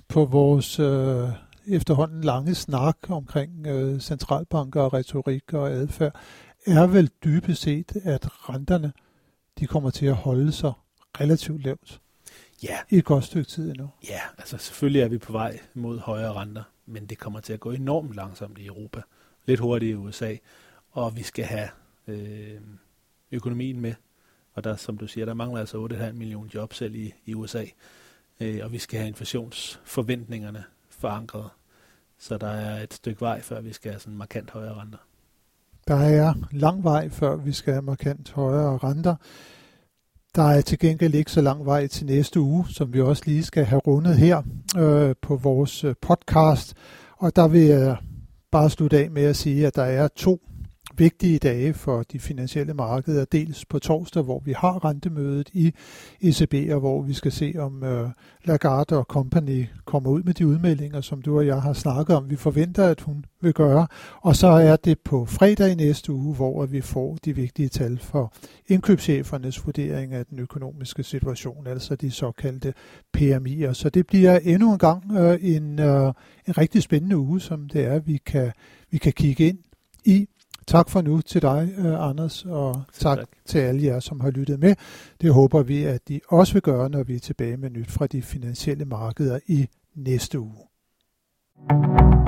på 0.09 0.25
vores 0.25 0.81
øh, 0.81 1.29
efterhånden 1.67 2.25
lange 2.25 2.55
snak 2.55 2.97
omkring 3.09 3.67
øh, 3.67 4.01
centralbanker 4.01 4.81
og 4.81 4.93
retorik 4.93 5.53
og 5.53 5.71
adfærd, 5.71 6.21
er 6.67 6.87
vel 6.87 7.11
dybest 7.25 7.63
set, 7.63 7.93
at 8.05 8.49
renterne 8.49 8.93
de 9.59 9.67
kommer 9.67 9.91
til 9.91 10.07
at 10.07 10.15
holde 10.15 10.53
sig 10.53 10.73
relativt 11.21 11.65
lavt. 11.65 12.01
ja. 12.63 12.79
i 12.91 12.97
et 12.97 13.05
godt 13.05 13.25
stykke 13.25 13.51
tid 13.51 13.71
endnu. 13.71 13.91
Ja, 14.09 14.21
altså 14.39 14.59
selvfølgelig 14.59 15.03
er 15.03 15.09
vi 15.09 15.19
på 15.19 15.33
vej 15.33 15.59
mod 15.75 15.99
højere 15.99 16.33
renter, 16.33 16.63
men 16.87 17.07
det 17.07 17.19
kommer 17.19 17.41
til 17.41 17.53
at 17.53 17.61
gå 17.61 17.71
enormt 17.71 18.15
langsomt 18.15 18.59
i 18.59 18.67
Europa, 18.67 19.03
lidt 19.47 19.61
hurtigt 19.61 19.91
i 19.91 19.95
USA, 19.95 20.37
og 20.91 21.17
vi 21.17 21.23
skal 21.23 21.45
have 21.45 21.69
øh, 22.07 22.61
økonomien 23.33 23.81
med. 23.81 23.95
Og 24.53 24.65
der, 24.65 24.77
som 24.77 24.99
du 24.99 25.07
siger, 25.07 25.25
der 25.25 25.35
mangler 25.35 25.61
altså 25.61 25.87
8,5 25.87 26.13
millioner 26.13 26.51
job 26.55 26.75
selv 26.75 26.95
i, 26.95 27.15
i 27.27 27.35
USA, 27.35 27.65
øh, 28.41 28.61
og 28.63 28.73
vi 28.73 28.79
skal 28.79 28.99
have 28.99 29.09
inflationsforventningerne 29.09 30.65
forankret. 30.91 31.51
Så 32.19 32.39
der 32.39 32.49
er 32.49 32.83
et 32.83 32.95
stykke 32.95 33.21
vej, 33.21 33.41
før 33.41 33.61
vi 33.61 33.73
skal 33.73 33.91
have 33.91 34.01
sådan 34.01 34.17
markant 34.17 34.51
højere 34.51 34.75
renter. 34.75 34.99
Der 35.89 35.97
er 35.97 36.35
lang 36.51 36.85
vej, 36.85 37.09
før 37.09 37.37
vi 37.37 37.53
skal 37.53 37.73
have 37.73 37.83
markant 37.83 38.33
højere 38.33 38.77
renter. 38.77 39.17
Der 40.35 40.43
er 40.43 40.61
til 40.61 40.79
gengæld 40.79 41.15
ikke 41.15 41.33
så 41.33 41.41
lang 41.41 41.67
vej 41.67 41.87
til 41.87 42.07
næste 42.07 42.41
uge, 42.41 42.67
som 42.69 42.93
vi 42.93 43.01
også 43.01 43.23
lige 43.27 43.43
skal 43.43 43.65
have 43.65 43.81
rundet 43.87 44.17
her 44.17 44.43
øh, 44.79 45.15
på 45.23 45.37
vores 45.37 45.85
øh, 45.85 45.95
podcast. 46.01 46.75
Og 47.17 47.37
der 47.37 47.49
vil 47.49 47.63
jeg 47.63 47.97
bare 48.51 48.71
slutte 48.71 48.99
af 48.99 49.11
med 49.11 49.23
at 49.23 49.37
sige, 49.37 49.67
at 49.67 49.77
der 49.77 49.85
er 49.85 50.09
to 50.09 50.41
vigtige 50.97 51.39
dage 51.39 51.75
for 51.75 52.03
de 52.03 52.19
finansielle 52.19 52.75
markeder, 52.75 53.25
dels 53.25 53.65
på 53.65 53.79
torsdag, 53.79 54.23
hvor 54.23 54.43
vi 54.45 54.53
har 54.53 54.85
rentemødet 54.85 55.51
i 55.53 55.75
ECB, 56.21 56.73
og 56.73 56.81
hvor 56.81 57.03
vi 57.03 57.13
skal 57.13 57.33
se, 57.33 57.55
om 57.59 57.85
øh, 57.85 58.11
Lagarde 58.45 58.99
og 58.99 59.05
Company 59.05 59.67
kommer 59.85 60.11
ud 60.11 60.23
med 60.23 60.35
de 60.35 60.47
udmeldinger, 60.47 61.01
som 61.01 61.23
du 61.23 61.37
og 61.37 61.47
jeg 61.47 61.63
har 61.63 61.73
snakket 61.73 62.17
om. 62.17 62.31
Vi 62.31 62.37
forventer, 62.37 62.85
at 62.85 63.01
hun 63.01 63.25
vil 63.41 63.55
gøre. 63.55 63.87
Og 64.21 64.37
så 64.37 64.47
er 64.47 64.77
det 64.77 64.99
på 65.01 65.25
fredag 65.27 65.71
i 65.71 65.75
næste 65.75 66.13
uge, 66.13 66.35
hvor 66.35 66.67
vi 66.67 66.81
får 66.81 67.19
de 67.25 67.33
vigtige 67.33 67.69
tal 67.69 67.99
for 67.99 68.33
indkøbschefernes 68.67 69.67
vurdering 69.67 70.13
af 70.13 70.27
den 70.27 70.39
økonomiske 70.39 71.03
situation, 71.03 71.67
altså 71.67 71.97
de 71.97 72.11
såkaldte 72.11 72.75
PMI'er. 73.17 73.73
Så 73.73 73.91
det 73.95 74.07
bliver 74.07 74.39
endnu 74.39 74.73
en 74.73 74.79
gang 74.79 75.17
øh, 75.17 75.39
en, 75.43 75.79
øh, 75.79 76.13
en 76.49 76.59
rigtig 76.59 76.83
spændende 76.83 77.19
uge, 77.19 77.41
som 77.41 77.69
det 77.69 77.85
er, 77.85 77.99
vi 77.99 78.21
kan, 78.27 78.53
vi 78.91 78.99
kan 78.99 79.13
kigge 79.13 79.49
ind 79.49 79.59
i. 80.05 80.29
Tak 80.69 80.91
for 80.91 81.01
nu 81.01 81.21
til 81.21 81.43
dig, 81.43 81.75
uh, 81.79 82.09
Anders, 82.09 82.45
og 82.45 82.83
tak, 82.93 83.19
tak 83.19 83.29
til 83.47 83.59
alle 83.59 83.85
jer, 83.85 84.01
som 84.01 84.21
har 84.21 84.31
lyttet 84.31 84.61
med. 84.61 84.75
Det 85.21 85.33
håber 85.33 85.63
vi, 85.63 85.85
at 85.85 86.09
de 86.09 86.21
også 86.29 86.53
vil 86.53 86.63
gøre, 86.63 86.89
når 86.91 87.03
vi 87.03 87.15
er 87.15 87.21
tilbage 87.21 87.57
med 87.57 87.71
nyt 87.71 87.91
fra 87.91 88.07
de 88.07 88.23
finansielle 88.23 88.85
markeder 88.85 89.39
i 89.47 89.69
næste 89.95 90.41
uge. 90.41 90.55
thank 91.69 92.28